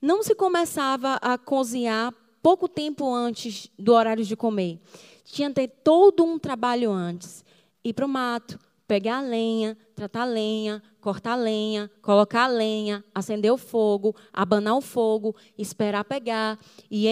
Não 0.00 0.22
se 0.22 0.34
começava 0.34 1.14
a 1.20 1.36
cozinhar 1.36 2.14
pouco 2.42 2.68
tempo 2.68 3.12
antes 3.12 3.70
do 3.78 3.92
horário 3.92 4.24
de 4.24 4.36
comer. 4.36 4.80
Tinha 5.24 5.48
que 5.48 5.54
ter 5.54 5.68
todo 5.68 6.24
um 6.24 6.38
trabalho 6.38 6.90
antes. 6.90 7.44
Ir 7.84 7.92
para 7.92 8.06
o 8.06 8.08
mato, 8.08 8.58
pegar 8.86 9.18
a 9.18 9.22
lenha, 9.22 9.76
tratar 9.94 10.22
a 10.22 10.24
lenha, 10.24 10.82
cortar 11.00 11.32
a 11.32 11.36
lenha, 11.36 11.90
colocar 12.00 12.44
a 12.44 12.48
lenha, 12.48 13.04
acender 13.14 13.52
o 13.52 13.58
fogo, 13.58 14.16
abanar 14.32 14.76
o 14.76 14.80
fogo, 14.80 15.36
esperar 15.58 16.04
pegar. 16.04 16.58
E 16.90 17.06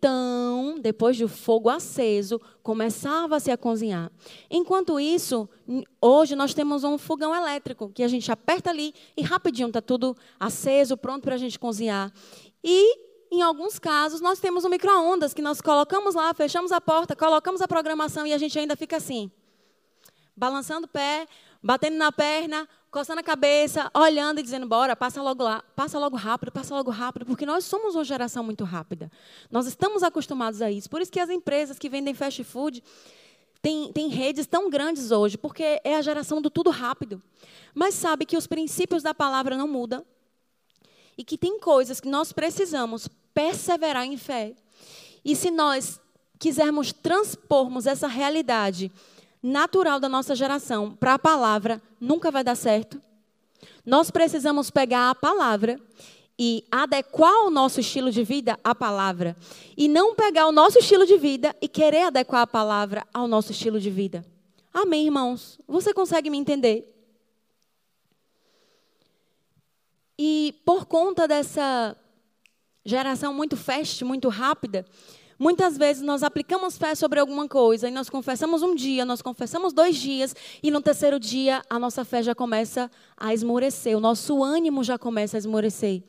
então, 0.00 0.78
depois 0.80 1.18
do 1.18 1.28
fogo 1.28 1.68
aceso, 1.68 2.40
começava-se 2.62 3.50
a 3.50 3.56
cozinhar. 3.58 4.10
Enquanto 4.50 4.98
isso, 4.98 5.46
hoje 6.00 6.34
nós 6.34 6.54
temos 6.54 6.84
um 6.84 6.96
fogão 6.96 7.36
elétrico 7.36 7.90
que 7.90 8.02
a 8.02 8.08
gente 8.08 8.32
aperta 8.32 8.70
ali 8.70 8.94
e 9.14 9.20
rapidinho 9.20 9.68
está 9.68 9.82
tudo 9.82 10.16
aceso, 10.38 10.96
pronto 10.96 11.24
para 11.24 11.34
a 11.34 11.38
gente 11.38 11.58
cozinhar. 11.58 12.10
E 12.64 12.98
em 13.30 13.42
alguns 13.42 13.78
casos, 13.78 14.22
nós 14.22 14.40
temos 14.40 14.64
um 14.64 14.70
micro-ondas 14.70 15.34
que 15.34 15.42
nós 15.42 15.60
colocamos 15.60 16.14
lá, 16.14 16.32
fechamos 16.32 16.72
a 16.72 16.80
porta, 16.80 17.14
colocamos 17.14 17.60
a 17.60 17.68
programação 17.68 18.26
e 18.26 18.32
a 18.32 18.38
gente 18.38 18.58
ainda 18.58 18.74
fica 18.74 18.96
assim, 18.96 19.30
balançando 20.34 20.86
o 20.86 20.88
pé, 20.88 21.28
batendo 21.62 21.98
na 21.98 22.10
perna, 22.10 22.66
coçando 22.90 23.20
a 23.20 23.22
cabeça, 23.22 23.90
olhando 23.94 24.40
e 24.40 24.42
dizendo, 24.42 24.66
bora, 24.66 24.96
passa 24.96 25.22
logo 25.22 25.44
lá, 25.44 25.62
passa 25.76 25.98
logo 25.98 26.16
rápido, 26.16 26.50
passa 26.50 26.74
logo 26.74 26.90
rápido, 26.90 27.24
porque 27.24 27.46
nós 27.46 27.64
somos 27.64 27.94
uma 27.94 28.04
geração 28.04 28.42
muito 28.42 28.64
rápida. 28.64 29.10
Nós 29.50 29.66
estamos 29.66 30.02
acostumados 30.02 30.60
a 30.60 30.70
isso. 30.70 30.90
Por 30.90 31.00
isso 31.00 31.10
que 31.10 31.20
as 31.20 31.30
empresas 31.30 31.78
que 31.78 31.88
vendem 31.88 32.14
fast 32.14 32.42
food 32.42 32.82
têm, 33.62 33.92
têm 33.92 34.08
redes 34.08 34.46
tão 34.46 34.68
grandes 34.68 35.12
hoje, 35.12 35.38
porque 35.38 35.80
é 35.84 35.96
a 35.96 36.02
geração 36.02 36.42
do 36.42 36.50
tudo 36.50 36.70
rápido. 36.70 37.22
Mas 37.72 37.94
sabe 37.94 38.26
que 38.26 38.36
os 38.36 38.46
princípios 38.46 39.02
da 39.02 39.14
palavra 39.14 39.56
não 39.56 39.68
mudam. 39.68 40.04
E 41.16 41.22
que 41.22 41.38
tem 41.38 41.60
coisas 41.60 42.00
que 42.00 42.08
nós 42.08 42.32
precisamos 42.32 43.06
perseverar 43.32 44.04
em 44.04 44.16
fé. 44.16 44.54
E 45.24 45.36
se 45.36 45.50
nós 45.50 46.00
quisermos 46.38 46.92
transpormos 46.92 47.86
essa 47.86 48.08
realidade 48.08 48.90
natural 49.42 49.98
da 49.98 50.08
nossa 50.08 50.34
geração 50.34 50.94
para 50.94 51.14
a 51.14 51.18
palavra, 51.18 51.80
nunca 52.00 52.30
vai 52.30 52.44
dar 52.44 52.54
certo. 52.54 53.00
Nós 53.84 54.10
precisamos 54.10 54.70
pegar 54.70 55.10
a 55.10 55.14
palavra 55.14 55.80
e 56.38 56.64
adequar 56.70 57.44
o 57.44 57.50
nosso 57.50 57.80
estilo 57.80 58.10
de 58.10 58.24
vida 58.24 58.58
à 58.64 58.74
palavra. 58.74 59.36
E 59.76 59.88
não 59.88 60.14
pegar 60.14 60.46
o 60.46 60.52
nosso 60.52 60.78
estilo 60.78 61.04
de 61.04 61.18
vida 61.18 61.54
e 61.60 61.68
querer 61.68 62.04
adequar 62.04 62.42
a 62.42 62.46
palavra 62.46 63.06
ao 63.12 63.28
nosso 63.28 63.52
estilo 63.52 63.78
de 63.78 63.90
vida. 63.90 64.24
Amém, 64.72 65.04
irmãos? 65.06 65.58
Você 65.66 65.92
consegue 65.92 66.30
me 66.30 66.38
entender? 66.38 66.86
E 70.18 70.54
por 70.64 70.86
conta 70.86 71.26
dessa 71.26 71.96
geração 72.84 73.34
muito 73.34 73.56
fast, 73.56 74.04
muito 74.04 74.28
rápida, 74.28 74.86
muitas 75.40 75.78
vezes 75.78 76.02
nós 76.02 76.22
aplicamos 76.22 76.76
fé 76.76 76.94
sobre 76.94 77.18
alguma 77.18 77.48
coisa 77.48 77.88
e 77.88 77.90
nós 77.90 78.10
confessamos 78.10 78.62
um 78.62 78.74
dia, 78.74 79.06
nós 79.06 79.22
confessamos 79.22 79.72
dois 79.72 79.96
dias 79.96 80.36
e 80.62 80.70
no 80.70 80.82
terceiro 80.82 81.18
dia 81.18 81.62
a 81.70 81.78
nossa 81.78 82.04
fé 82.04 82.22
já 82.22 82.34
começa 82.34 82.90
a 83.16 83.32
esmorecer, 83.32 83.96
o 83.96 84.00
nosso 84.00 84.44
ânimo 84.44 84.84
já 84.84 84.98
começa 84.98 85.38
a 85.38 85.38
esmorecer. 85.38 86.02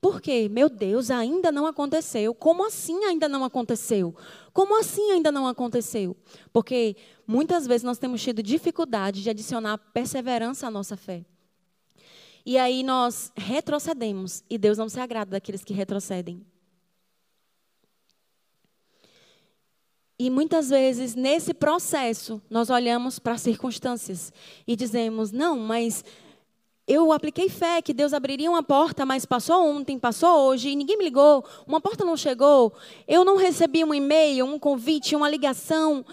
Por 0.00 0.20
quê? 0.20 0.48
Meu 0.48 0.68
Deus, 0.68 1.10
ainda 1.10 1.50
não 1.50 1.66
aconteceu. 1.66 2.32
Como 2.32 2.64
assim 2.64 3.02
ainda 3.04 3.28
não 3.28 3.42
aconteceu? 3.42 4.14
Como 4.52 4.78
assim 4.78 5.10
ainda 5.10 5.32
não 5.32 5.48
aconteceu? 5.48 6.16
Porque 6.52 6.94
muitas 7.26 7.66
vezes 7.66 7.82
nós 7.82 7.98
temos 7.98 8.22
tido 8.22 8.42
dificuldade 8.42 9.22
de 9.22 9.30
adicionar 9.30 9.78
perseverança 9.78 10.66
à 10.68 10.70
nossa 10.70 10.96
fé. 10.96 11.24
E 12.44 12.56
aí 12.56 12.84
nós 12.84 13.32
retrocedemos. 13.34 14.44
E 14.48 14.56
Deus 14.56 14.78
não 14.78 14.88
se 14.88 15.00
agrada 15.00 15.32
daqueles 15.32 15.64
que 15.64 15.72
retrocedem. 15.72 16.46
E 20.18 20.30
muitas 20.30 20.70
vezes, 20.70 21.14
nesse 21.14 21.52
processo, 21.52 22.40
nós 22.48 22.70
olhamos 22.70 23.18
para 23.18 23.34
as 23.34 23.42
circunstâncias 23.42 24.32
e 24.66 24.74
dizemos: 24.74 25.30
não, 25.30 25.58
mas 25.58 26.02
eu 26.88 27.12
apliquei 27.12 27.48
fé 27.50 27.82
que 27.82 27.92
Deus 27.92 28.14
abriria 28.14 28.50
uma 28.50 28.62
porta, 28.62 29.04
mas 29.04 29.26
passou 29.26 29.66
ontem, 29.66 29.98
passou 29.98 30.48
hoje, 30.48 30.70
e 30.70 30.76
ninguém 30.76 30.96
me 30.96 31.04
ligou, 31.04 31.44
uma 31.66 31.80
porta 31.80 32.04
não 32.04 32.16
chegou, 32.16 32.72
eu 33.06 33.24
não 33.24 33.36
recebi 33.36 33.84
um 33.84 33.92
e-mail, 33.92 34.46
um 34.46 34.58
convite, 34.58 35.14
uma 35.14 35.28
ligação. 35.28 36.04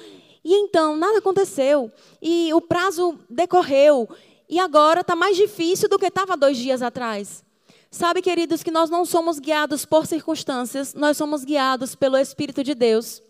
E 0.44 0.54
então, 0.54 0.98
nada 0.98 1.20
aconteceu. 1.20 1.90
E 2.22 2.54
o 2.54 2.60
prazo 2.60 3.18
decorreu 3.30 4.10
e 4.50 4.60
agora 4.60 5.00
está 5.02 5.16
mais 5.16 5.38
difícil 5.38 5.88
do 5.88 5.98
que 5.98 6.08
estava 6.08 6.36
dois 6.36 6.58
dias 6.58 6.82
atrás. 6.82 7.42
Sabe, 7.90 8.22
queridos, 8.22 8.62
que 8.62 8.72
nós 8.72 8.90
não 8.90 9.06
somos 9.06 9.40
guiados 9.40 9.86
por 9.86 10.06
circunstâncias, 10.06 10.94
nós 10.94 11.16
somos 11.16 11.46
guiados 11.46 11.96
pelo 11.96 12.18
Espírito 12.18 12.64
de 12.64 12.76
Deus. 12.76 13.23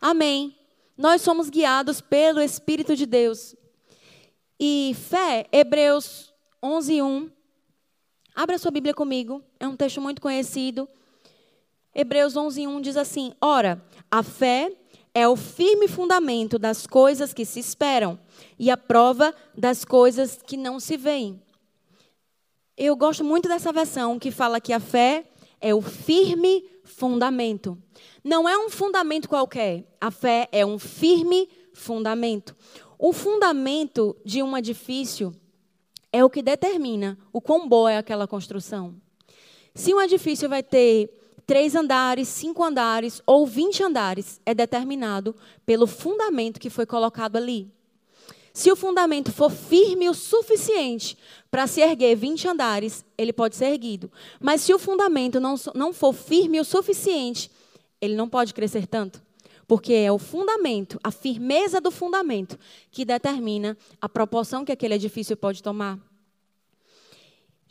Amém. 0.00 0.56
Nós 0.96 1.20
somos 1.20 1.50
guiados 1.50 2.00
pelo 2.00 2.40
Espírito 2.40 2.96
de 2.96 3.04
Deus. 3.04 3.54
E 4.58 4.96
fé, 5.08 5.46
Hebreus 5.52 6.32
11, 6.62 7.02
1. 7.02 7.30
Abra 8.34 8.56
sua 8.56 8.70
Bíblia 8.70 8.94
comigo, 8.94 9.42
é 9.58 9.68
um 9.68 9.76
texto 9.76 10.00
muito 10.00 10.22
conhecido. 10.22 10.88
Hebreus 11.94 12.36
11, 12.36 12.66
1 12.66 12.80
diz 12.80 12.96
assim: 12.96 13.34
Ora, 13.40 13.84
a 14.10 14.22
fé 14.22 14.72
é 15.12 15.28
o 15.28 15.36
firme 15.36 15.88
fundamento 15.88 16.58
das 16.58 16.86
coisas 16.86 17.34
que 17.34 17.44
se 17.44 17.60
esperam 17.60 18.18
e 18.58 18.70
a 18.70 18.76
prova 18.76 19.34
das 19.54 19.84
coisas 19.84 20.40
que 20.40 20.56
não 20.56 20.80
se 20.80 20.96
veem. 20.96 21.42
Eu 22.76 22.96
gosto 22.96 23.22
muito 23.22 23.48
dessa 23.48 23.72
versão 23.72 24.18
que 24.18 24.30
fala 24.30 24.60
que 24.60 24.72
a 24.72 24.80
fé 24.80 25.26
é 25.60 25.74
o 25.74 25.82
firme 25.82 26.64
fundamento. 26.90 27.78
Não 28.22 28.48
é 28.48 28.58
um 28.58 28.68
fundamento 28.68 29.28
qualquer, 29.28 29.86
a 30.00 30.10
fé 30.10 30.48
é 30.52 30.66
um 30.66 30.78
firme 30.78 31.48
fundamento. 31.72 32.54
O 32.98 33.12
fundamento 33.12 34.16
de 34.24 34.42
um 34.42 34.56
edifício 34.56 35.32
é 36.12 36.24
o 36.24 36.28
que 36.28 36.42
determina 36.42 37.16
o 37.32 37.40
quão 37.40 37.68
boa 37.68 37.90
é 37.90 37.96
aquela 37.96 38.26
construção. 38.26 38.94
Se 39.74 39.94
um 39.94 40.00
edifício 40.00 40.48
vai 40.48 40.62
ter 40.62 41.10
três 41.46 41.74
andares, 41.74 42.28
cinco 42.28 42.62
andares 42.62 43.22
ou 43.24 43.46
vinte 43.46 43.82
andares 43.82 44.40
é 44.44 44.52
determinado 44.52 45.34
pelo 45.64 45.86
fundamento 45.86 46.60
que 46.60 46.68
foi 46.68 46.84
colocado 46.84 47.36
ali. 47.36 47.72
Se 48.52 48.70
o 48.70 48.76
fundamento 48.76 49.32
for 49.32 49.50
firme 49.50 50.08
o 50.08 50.14
suficiente 50.14 51.16
para 51.50 51.66
se 51.66 51.80
erguer 51.80 52.16
20 52.16 52.48
andares, 52.48 53.04
ele 53.16 53.32
pode 53.32 53.56
ser 53.56 53.66
erguido. 53.66 54.10
Mas 54.40 54.60
se 54.62 54.74
o 54.74 54.78
fundamento 54.78 55.38
não, 55.38 55.54
não 55.74 55.92
for 55.92 56.12
firme 56.12 56.60
o 56.60 56.64
suficiente, 56.64 57.50
ele 58.00 58.14
não 58.14 58.28
pode 58.28 58.52
crescer 58.52 58.86
tanto. 58.86 59.22
Porque 59.66 59.92
é 59.92 60.10
o 60.10 60.18
fundamento, 60.18 60.98
a 61.02 61.12
firmeza 61.12 61.80
do 61.80 61.92
fundamento, 61.92 62.58
que 62.90 63.04
determina 63.04 63.78
a 64.00 64.08
proporção 64.08 64.64
que 64.64 64.72
aquele 64.72 64.94
edifício 64.94 65.36
pode 65.36 65.62
tomar. 65.62 65.98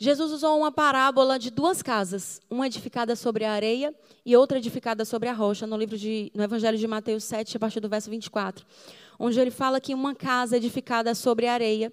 Jesus 0.02 0.32
usou 0.32 0.58
uma 0.58 0.72
parábola 0.72 1.38
de 1.38 1.50
duas 1.50 1.82
casas, 1.82 2.40
uma 2.48 2.66
edificada 2.66 3.14
sobre 3.14 3.44
a 3.44 3.52
areia 3.52 3.94
e 4.24 4.34
outra 4.34 4.56
edificada 4.56 5.04
sobre 5.04 5.28
a 5.28 5.32
rocha, 5.34 5.66
no 5.66 5.76
livro 5.76 5.98
de, 5.98 6.32
no 6.34 6.42
Evangelho 6.42 6.78
de 6.78 6.86
Mateus 6.86 7.22
7, 7.24 7.58
a 7.58 7.60
partir 7.60 7.80
do 7.80 7.88
verso 7.88 8.08
24, 8.08 8.64
onde 9.20 9.38
ele 9.38 9.50
fala 9.50 9.78
que 9.78 9.94
uma 9.94 10.14
casa 10.14 10.56
edificada 10.56 11.14
sobre 11.14 11.46
areia 11.46 11.92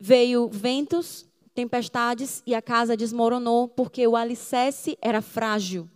veio 0.00 0.48
ventos, 0.48 1.26
tempestades 1.54 2.42
e 2.46 2.54
a 2.54 2.62
casa 2.62 2.96
desmoronou 2.96 3.68
porque 3.68 4.06
o 4.06 4.16
alicerce 4.16 4.96
era 5.02 5.20
frágil. 5.20 5.86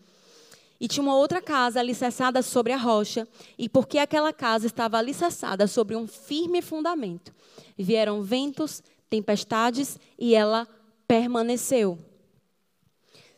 E 0.78 0.86
tinha 0.86 1.02
uma 1.02 1.16
outra 1.16 1.40
casa 1.40 1.80
alicerçada 1.80 2.42
sobre 2.42 2.72
a 2.72 2.76
rocha, 2.76 3.26
e 3.58 3.68
porque 3.68 3.98
aquela 3.98 4.32
casa 4.32 4.66
estava 4.66 4.98
alicerçada 4.98 5.66
sobre 5.66 5.96
um 5.96 6.06
firme 6.06 6.62
fundamento, 6.62 7.34
vieram 7.78 8.22
ventos, 8.22 8.82
tempestades 9.08 9.98
e 10.18 10.34
ela 10.34 10.68
permaneceu. 11.08 11.98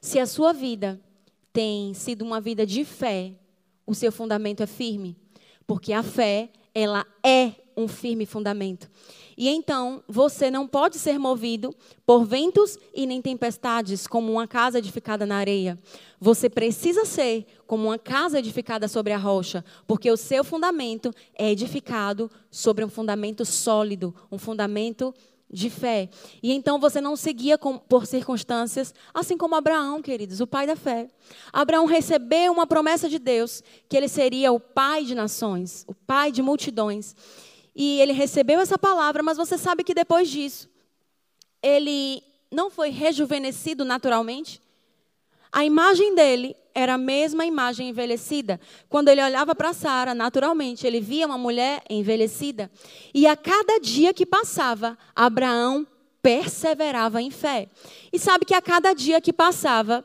Se 0.01 0.19
a 0.19 0.27
sua 0.27 0.53
vida 0.53 1.01
tem 1.53 1.95
sido 1.95 2.23
uma 2.23 2.41
vida 2.41 2.67
de 2.67 2.85
fé, 2.85 3.35
o 3.87 3.95
seu 3.95 4.11
fundamento 4.11 4.63
é 4.63 4.67
firme, 4.67 5.17
porque 5.67 5.93
a 5.93 6.03
fé 6.03 6.51
ela 6.75 7.07
é 7.25 7.53
um 7.77 7.89
firme 7.89 8.27
fundamento. 8.27 8.91
E 9.37 9.49
então, 9.49 10.03
você 10.07 10.51
não 10.51 10.67
pode 10.67 10.99
ser 10.99 11.19
movido 11.19 11.75
por 12.05 12.25
ventos 12.25 12.79
e 12.95 13.07
nem 13.07 13.21
tempestades, 13.23 14.07
como 14.07 14.33
uma 14.33 14.47
casa 14.47 14.79
edificada 14.79 15.25
na 15.25 15.37
areia. 15.37 15.79
Você 16.21 16.51
precisa 16.51 17.05
ser 17.05 17.47
como 17.67 17.89
uma 17.89 17.99
casa 17.99 18.39
edificada 18.39 18.87
sobre 18.89 19.13
a 19.13 19.19
rocha, 19.19 19.65
porque 19.87 20.11
o 20.11 20.17
seu 20.17 20.45
fundamento 20.45 21.11
é 21.35 21.51
edificado 21.51 22.31
sobre 22.51 22.85
um 22.85 22.89
fundamento 22.89 23.45
sólido, 23.45 24.15
um 24.31 24.39
fundamento 24.39 25.15
de 25.53 25.69
fé. 25.69 26.09
E 26.43 26.53
então 26.53 26.79
você 26.81 27.01
não 27.01 27.15
seguia 27.15 27.59
com, 27.59 27.77
por 27.77 28.07
circunstâncias, 28.07 28.95
assim 29.13 29.37
como 29.37 29.55
Abraão, 29.55 30.01
queridos, 30.01 30.41
o 30.41 30.47
pai 30.47 30.67
da 30.67 30.75
fé. 30.75 31.09
Abraão 31.53 31.85
recebeu 31.85 32.51
uma 32.53 32.67
promessa 32.67 33.09
de 33.09 33.19
Deus 33.19 33.63
que 33.89 33.97
ele 33.97 34.09
seria 34.09 34.51
o 34.51 34.59
pai 34.59 35.05
de 35.05 35.15
nações, 35.15 35.85
o 35.87 35.95
pai 35.95 36.33
de 36.33 36.41
multidões. 36.41 37.15
E 37.77 38.01
ele 38.01 38.13
recebeu 38.13 38.61
essa 38.61 38.79
palavra, 38.79 39.23
mas 39.23 39.37
você 39.37 39.59
sabe 39.59 39.85
que 39.85 39.95
depois 39.95 40.29
disso, 40.31 40.71
ele 41.63 42.23
não 42.51 42.71
foi 42.71 42.91
rejuvenescido 42.91 43.85
naturalmente. 43.85 44.61
A 45.53 45.65
imagem 45.65 46.15
dele 46.15 46.57
era 46.75 46.95
a 46.95 46.99
mesma 46.99 47.45
imagem 47.45 47.91
envelhecida. 47.91 48.59
Quando 48.89 49.09
ele 49.09 49.23
olhava 49.23 49.55
para 49.55 49.75
Sara, 49.75 50.15
naturalmente, 50.15 50.87
ele 50.87 51.01
via 51.01 51.27
uma 51.27 51.37
mulher 51.37 51.83
envelhecida. 51.91 52.71
E 53.13 53.27
a 53.27 53.37
cada 53.37 53.79
dia 53.79 54.15
que 54.15 54.25
passava, 54.25 54.97
Abraão 55.15 55.87
perseverava 56.23 57.21
em 57.21 57.31
fé. 57.31 57.69
E 58.13 58.19
sabe 58.19 58.47
que 58.47 58.55
a 58.55 58.63
cada 58.63 58.95
dia 58.95 59.21
que 59.21 59.33
passava, 59.33 60.05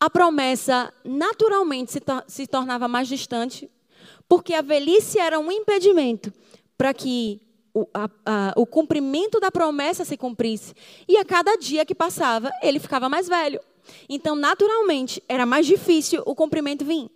a 0.00 0.10
promessa 0.10 0.92
naturalmente 1.04 1.92
se, 1.92 2.00
se 2.26 2.46
tornava 2.46 2.88
mais 2.88 3.06
distante, 3.06 3.70
porque 4.28 4.54
a 4.54 4.62
velhice 4.62 5.18
era 5.18 5.38
um 5.38 5.52
impedimento 5.52 6.32
para 6.76 6.92
que 6.92 7.40
o, 7.74 7.86
a, 7.94 8.08
a, 8.26 8.52
o 8.56 8.66
cumprimento 8.66 9.40
da 9.40 9.50
promessa 9.50 10.04
se 10.04 10.16
cumprisse. 10.16 10.74
E 11.08 11.16
a 11.16 11.24
cada 11.24 11.56
dia 11.56 11.84
que 11.84 11.94
passava, 11.94 12.50
ele 12.62 12.78
ficava 12.78 13.08
mais 13.08 13.28
velho. 13.28 13.60
Então, 14.08 14.36
naturalmente, 14.36 15.22
era 15.28 15.46
mais 15.46 15.66
difícil 15.66 16.22
o 16.26 16.34
cumprimento 16.34 16.84
vir. 16.84 17.10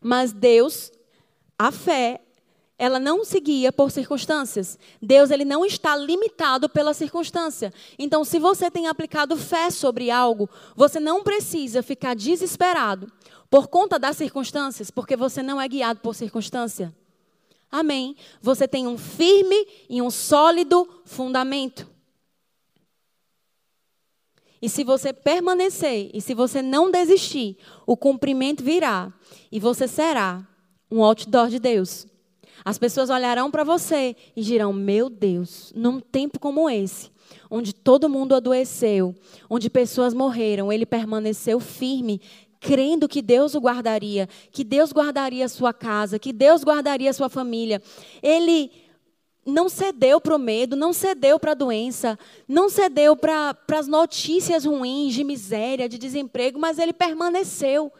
Mas 0.00 0.32
Deus, 0.32 0.92
a 1.58 1.72
fé, 1.72 2.20
ela 2.78 3.00
não 3.00 3.24
seguia 3.24 3.72
por 3.72 3.90
circunstâncias. 3.90 4.78
Deus 5.00 5.30
ele 5.30 5.44
não 5.44 5.64
está 5.64 5.96
limitado 5.96 6.68
pela 6.68 6.92
circunstância. 6.92 7.72
Então, 7.98 8.24
se 8.24 8.38
você 8.38 8.70
tem 8.70 8.86
aplicado 8.86 9.36
fé 9.36 9.70
sobre 9.70 10.10
algo, 10.10 10.48
você 10.74 11.00
não 11.00 11.22
precisa 11.22 11.82
ficar 11.82 12.14
desesperado 12.14 13.10
por 13.48 13.68
conta 13.68 13.98
das 13.98 14.16
circunstâncias, 14.16 14.90
porque 14.90 15.16
você 15.16 15.42
não 15.42 15.60
é 15.60 15.66
guiado 15.66 16.00
por 16.00 16.14
circunstância. 16.14 16.94
Amém. 17.70 18.16
Você 18.40 18.66
tem 18.66 18.86
um 18.86 18.96
firme 18.96 19.66
e 19.88 20.00
um 20.00 20.10
sólido 20.10 20.88
fundamento. 21.04 21.86
E 24.60 24.68
se 24.68 24.82
você 24.82 25.12
permanecer, 25.12 26.10
e 26.14 26.20
se 26.20 26.34
você 26.34 26.62
não 26.62 26.90
desistir, 26.90 27.56
o 27.86 27.96
cumprimento 27.96 28.64
virá. 28.64 29.12
E 29.52 29.60
você 29.60 29.86
será 29.86 30.46
um 30.90 31.02
outdoor 31.02 31.48
de 31.48 31.58
Deus. 31.58 32.06
As 32.64 32.78
pessoas 32.78 33.10
olharão 33.10 33.50
para 33.50 33.62
você 33.62 34.16
e 34.34 34.42
dirão: 34.42 34.72
Meu 34.72 35.08
Deus, 35.08 35.72
num 35.76 36.00
tempo 36.00 36.40
como 36.40 36.68
esse, 36.68 37.10
onde 37.50 37.72
todo 37.72 38.08
mundo 38.08 38.34
adoeceu, 38.34 39.14
onde 39.48 39.70
pessoas 39.70 40.14
morreram, 40.14 40.72
ele 40.72 40.86
permaneceu 40.86 41.60
firme, 41.60 42.20
crendo 42.60 43.08
que 43.08 43.22
Deus 43.22 43.54
o 43.54 43.60
guardaria, 43.60 44.28
que 44.50 44.64
Deus 44.64 44.92
guardaria 44.92 45.44
a 45.44 45.48
sua 45.48 45.72
casa, 45.72 46.18
que 46.18 46.32
Deus 46.32 46.62
guardaria 46.62 47.10
a 47.10 47.14
sua 47.14 47.28
família. 47.28 47.82
Ele 48.22 48.70
não 49.46 49.68
cedeu 49.68 50.20
para 50.20 50.34
o 50.34 50.38
medo, 50.38 50.74
não 50.74 50.92
cedeu 50.92 51.38
para 51.38 51.52
a 51.52 51.54
doença, 51.54 52.18
não 52.48 52.68
cedeu 52.68 53.16
para 53.16 53.56
as 53.72 53.86
notícias 53.86 54.64
ruins 54.64 55.14
de 55.14 55.22
miséria, 55.22 55.88
de 55.88 55.98
desemprego, 55.98 56.58
mas 56.58 56.78
ele 56.78 56.92
permaneceu. 56.92 57.92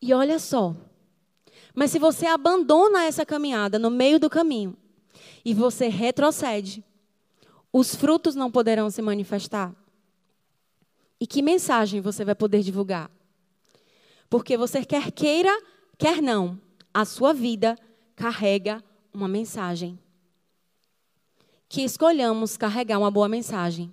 E 0.00 0.14
olha 0.14 0.38
só, 0.38 0.76
mas 1.74 1.90
se 1.90 1.98
você 1.98 2.26
abandona 2.26 3.04
essa 3.04 3.26
caminhada 3.26 3.78
no 3.78 3.90
meio 3.90 4.20
do 4.20 4.30
caminho 4.30 4.76
e 5.44 5.52
você 5.52 5.88
retrocede, 5.88 6.84
os 7.72 7.94
frutos 7.94 8.34
não 8.34 8.50
poderão 8.50 8.88
se 8.90 9.02
manifestar. 9.02 9.74
E 11.20 11.26
que 11.26 11.42
mensagem 11.42 12.00
você 12.00 12.24
vai 12.24 12.34
poder 12.34 12.62
divulgar? 12.62 13.10
Porque 14.28 14.56
você 14.56 14.84
quer 14.84 15.10
queira, 15.10 15.56
quer 15.96 16.20
não, 16.20 16.60
a 16.92 17.04
sua 17.04 17.32
vida 17.32 17.76
carrega 18.14 18.82
uma 19.12 19.28
mensagem 19.28 19.98
que 21.68 21.82
escolhamos 21.82 22.56
carregar 22.56 22.98
uma 22.98 23.10
boa 23.10 23.28
mensagem. 23.28 23.92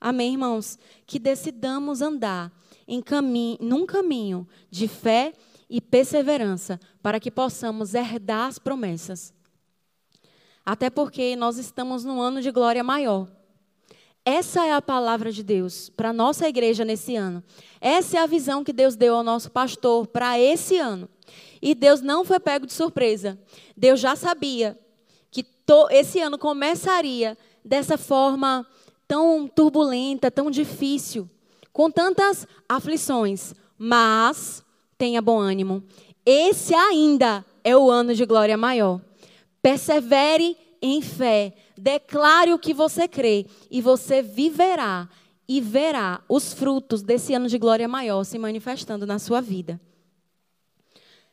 Amém, 0.00 0.32
irmãos? 0.32 0.78
Que 1.06 1.18
decidamos 1.18 2.00
andar 2.00 2.52
em 2.86 3.02
caminho, 3.02 3.58
num 3.60 3.84
caminho 3.84 4.46
de 4.70 4.86
fé 4.86 5.34
e 5.68 5.80
perseverança 5.80 6.80
para 7.02 7.18
que 7.18 7.30
possamos 7.30 7.94
herdar 7.94 8.48
as 8.48 8.58
promessas. 8.58 9.34
Até 10.64 10.88
porque 10.88 11.34
nós 11.36 11.58
estamos 11.58 12.04
num 12.04 12.20
ano 12.20 12.40
de 12.40 12.50
glória 12.50 12.84
maior. 12.84 13.28
Essa 14.24 14.66
é 14.66 14.72
a 14.72 14.82
palavra 14.82 15.32
de 15.32 15.42
Deus 15.42 15.88
para 15.88 16.10
a 16.10 16.12
nossa 16.12 16.48
igreja 16.48 16.84
nesse 16.84 17.16
ano. 17.16 17.42
Essa 17.80 18.18
é 18.18 18.20
a 18.20 18.26
visão 18.26 18.62
que 18.62 18.72
Deus 18.72 18.96
deu 18.96 19.14
ao 19.14 19.22
nosso 19.22 19.50
pastor 19.50 20.06
para 20.06 20.38
esse 20.38 20.76
ano. 20.76 21.08
E 21.60 21.74
Deus 21.74 22.00
não 22.00 22.24
foi 22.24 22.38
pego 22.38 22.66
de 22.66 22.72
surpresa. 22.72 23.38
Deus 23.76 24.00
já 24.00 24.14
sabia 24.16 24.78
esse 25.90 26.20
ano 26.20 26.38
começaria 26.38 27.38
dessa 27.64 27.96
forma 27.96 28.66
tão 29.06 29.46
turbulenta, 29.46 30.30
tão 30.30 30.50
difícil, 30.50 31.28
com 31.72 31.90
tantas 31.90 32.46
aflições. 32.68 33.54
Mas 33.78 34.64
tenha 34.98 35.22
bom 35.22 35.38
ânimo. 35.38 35.82
Esse 36.24 36.74
ainda 36.74 37.44
é 37.62 37.76
o 37.76 37.90
ano 37.90 38.14
de 38.14 38.26
glória 38.26 38.56
maior. 38.56 39.00
Persevere 39.62 40.56
em 40.82 41.00
fé. 41.00 41.54
Declare 41.80 42.52
o 42.52 42.58
que 42.58 42.74
você 42.74 43.08
crê 43.08 43.46
e 43.70 43.80
você 43.80 44.20
viverá 44.20 45.08
e 45.48 45.62
verá 45.62 46.22
os 46.28 46.52
frutos 46.52 47.02
desse 47.02 47.32
ano 47.32 47.48
de 47.48 47.56
glória 47.56 47.88
maior 47.88 48.22
se 48.24 48.38
manifestando 48.38 49.06
na 49.06 49.18
sua 49.18 49.40
vida. 49.40 49.80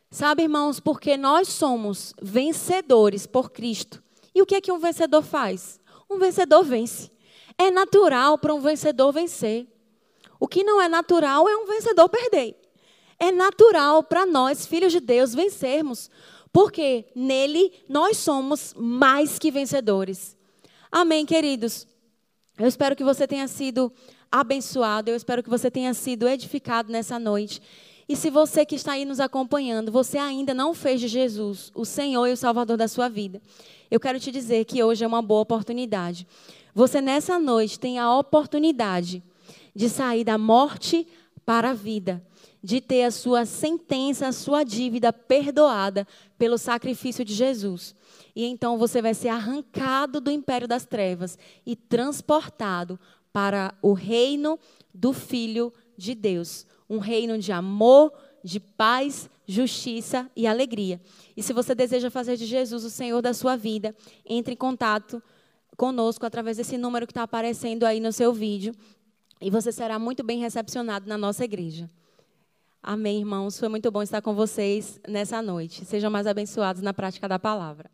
Sabe, 0.10 0.43
irmãos, 0.43 0.79
porque 0.79 1.17
nós 1.17 1.49
somos 1.49 2.13
vencedores 2.21 3.27
por 3.27 3.51
Cristo. 3.51 4.01
E 4.33 4.41
o 4.41 4.45
que 4.45 4.55
é 4.55 4.62
que 4.62 4.71
um 4.71 4.79
vencedor 4.79 5.21
faz? 5.21 5.81
Um 6.10 6.17
vencedor 6.17 6.63
vence. 6.63 7.12
É 7.57 7.69
natural 7.69 8.38
para 8.38 8.53
um 8.53 8.62
vencedor 8.62 9.12
vencer. 9.12 9.67
O 10.39 10.47
que 10.47 10.63
não 10.63 10.81
é 10.81 10.88
natural 10.88 11.49
é 11.49 11.57
um 11.57 11.65
vencedor 11.65 12.07
perder. 12.07 12.55
É 13.19 13.33
natural 13.33 14.01
para 14.01 14.25
nós, 14.25 14.65
filhos 14.65 14.93
de 14.93 15.01
Deus, 15.01 15.36
vencermos, 15.36 16.10
porque 16.53 17.05
nele 17.13 17.73
nós 17.89 18.15
somos 18.15 18.73
mais 18.77 19.38
que 19.38 19.51
vencedores. 19.51 20.37
Amém, 20.91 21.26
queridos? 21.26 21.86
Eu 22.58 22.65
espero 22.65 22.95
que 22.95 23.04
você 23.04 23.28
tenha 23.28 23.47
sido 23.47 23.91
abençoado, 24.32 25.10
eu 25.10 25.15
espero 25.15 25.43
que 25.43 25.50
você 25.50 25.69
tenha 25.69 25.93
sido 25.93 26.28
edificado 26.28 26.91
nessa 26.91 27.19
noite. 27.19 27.62
E 28.08 28.15
se 28.15 28.30
você 28.30 28.65
que 28.65 28.76
está 28.76 28.93
aí 28.93 29.04
nos 29.04 29.19
acompanhando, 29.19 29.91
você 29.91 30.17
ainda 30.17 30.54
não 30.54 30.73
fez 30.73 31.02
de 31.02 31.10
Jesus 31.10 31.71
o 31.76 31.84
Senhor 31.84 32.26
e 32.28 32.32
o 32.32 32.38
Salvador 32.38 32.78
da 32.78 32.88
sua 32.88 33.10
vida, 33.10 33.41
eu 33.91 34.00
quero 34.00 34.17
te 34.17 34.32
dizer 34.32 34.63
que 34.63 34.82
hoje 34.82 35.04
é 35.04 35.08
uma 35.08 35.21
boa 35.21 35.41
oportunidade. 35.41 36.26
Você 36.73 37.02
nessa 37.02 37.38
noite 37.38 37.78
tem 37.78 38.00
a 38.00 38.15
oportunidade 38.15 39.21
de 39.76 39.89
sair 39.89 40.23
da 40.23 40.38
morte 40.38 41.06
para 41.45 41.71
a 41.71 41.73
vida, 41.73 42.26
de 42.67 42.82
ter 42.82 43.03
a 43.03 43.12
sua 43.12 43.45
sentença, 43.45 44.27
a 44.27 44.34
sua 44.34 44.65
dívida 44.65 45.13
perdoada 45.13 46.06
pelo 46.38 46.58
sacrifício 46.58 47.23
de 47.23 47.34
Jesus. 47.34 47.95
E 48.36 48.43
então 48.43 48.77
você 48.77 49.01
vai 49.01 49.13
ser 49.13 49.30
arrancado 49.30 50.19
do 50.19 50.30
império 50.30 50.67
das 50.67 50.86
trevas 50.86 51.39
e 51.65 51.77
transportado 51.77 52.99
para 53.32 53.73
o 53.82 53.93
reino 53.93 54.60
do 54.93 55.13
Filho 55.13 55.71
de 55.97 56.13
Deus, 56.13 56.67
um 56.89 56.97
reino 56.97 57.38
de 57.38 57.53
amor, 57.53 58.12
de 58.43 58.60
paz, 58.60 59.30
justiça 59.47 60.30
e 60.36 60.45
alegria. 60.45 60.99
E 61.38 61.41
se 61.41 61.53
você 61.53 61.73
deseja 61.73 62.12
fazer 62.12 62.36
de 62.36 62.45
Jesus 62.45 62.84
o 62.84 62.89
Senhor 62.89 63.21
da 63.21 63.34
sua 63.34 63.56
vida, 63.56 63.95
entre 64.25 64.56
em 64.56 64.58
contato 64.58 65.23
conosco 65.77 66.25
através 66.25 66.58
desse 66.58 66.77
número 66.77 67.08
que 67.08 67.12
está 67.12 67.23
aparecendo 67.23 67.86
aí 67.86 68.01
no 68.01 68.12
seu 68.12 68.34
vídeo. 68.34 68.75
E 69.39 69.49
você 69.49 69.71
será 69.71 69.97
muito 69.97 70.21
bem 70.21 70.39
recepcionado 70.39 71.08
na 71.08 71.17
nossa 71.17 71.45
igreja. 71.45 71.89
Amém, 72.89 73.19
irmãos. 73.19 73.60
Foi 73.60 73.67
muito 73.67 73.91
bom 73.91 74.02
estar 74.02 74.21
com 74.21 74.34
vocês 74.34 74.97
nessa 75.06 75.41
noite. 75.41 75.84
Sejam 75.84 76.10
mais 76.10 76.26
abençoados 76.26 76.82
na 76.82 76.93
prática 76.93 77.28
da 77.28 77.38
palavra. 77.38 77.91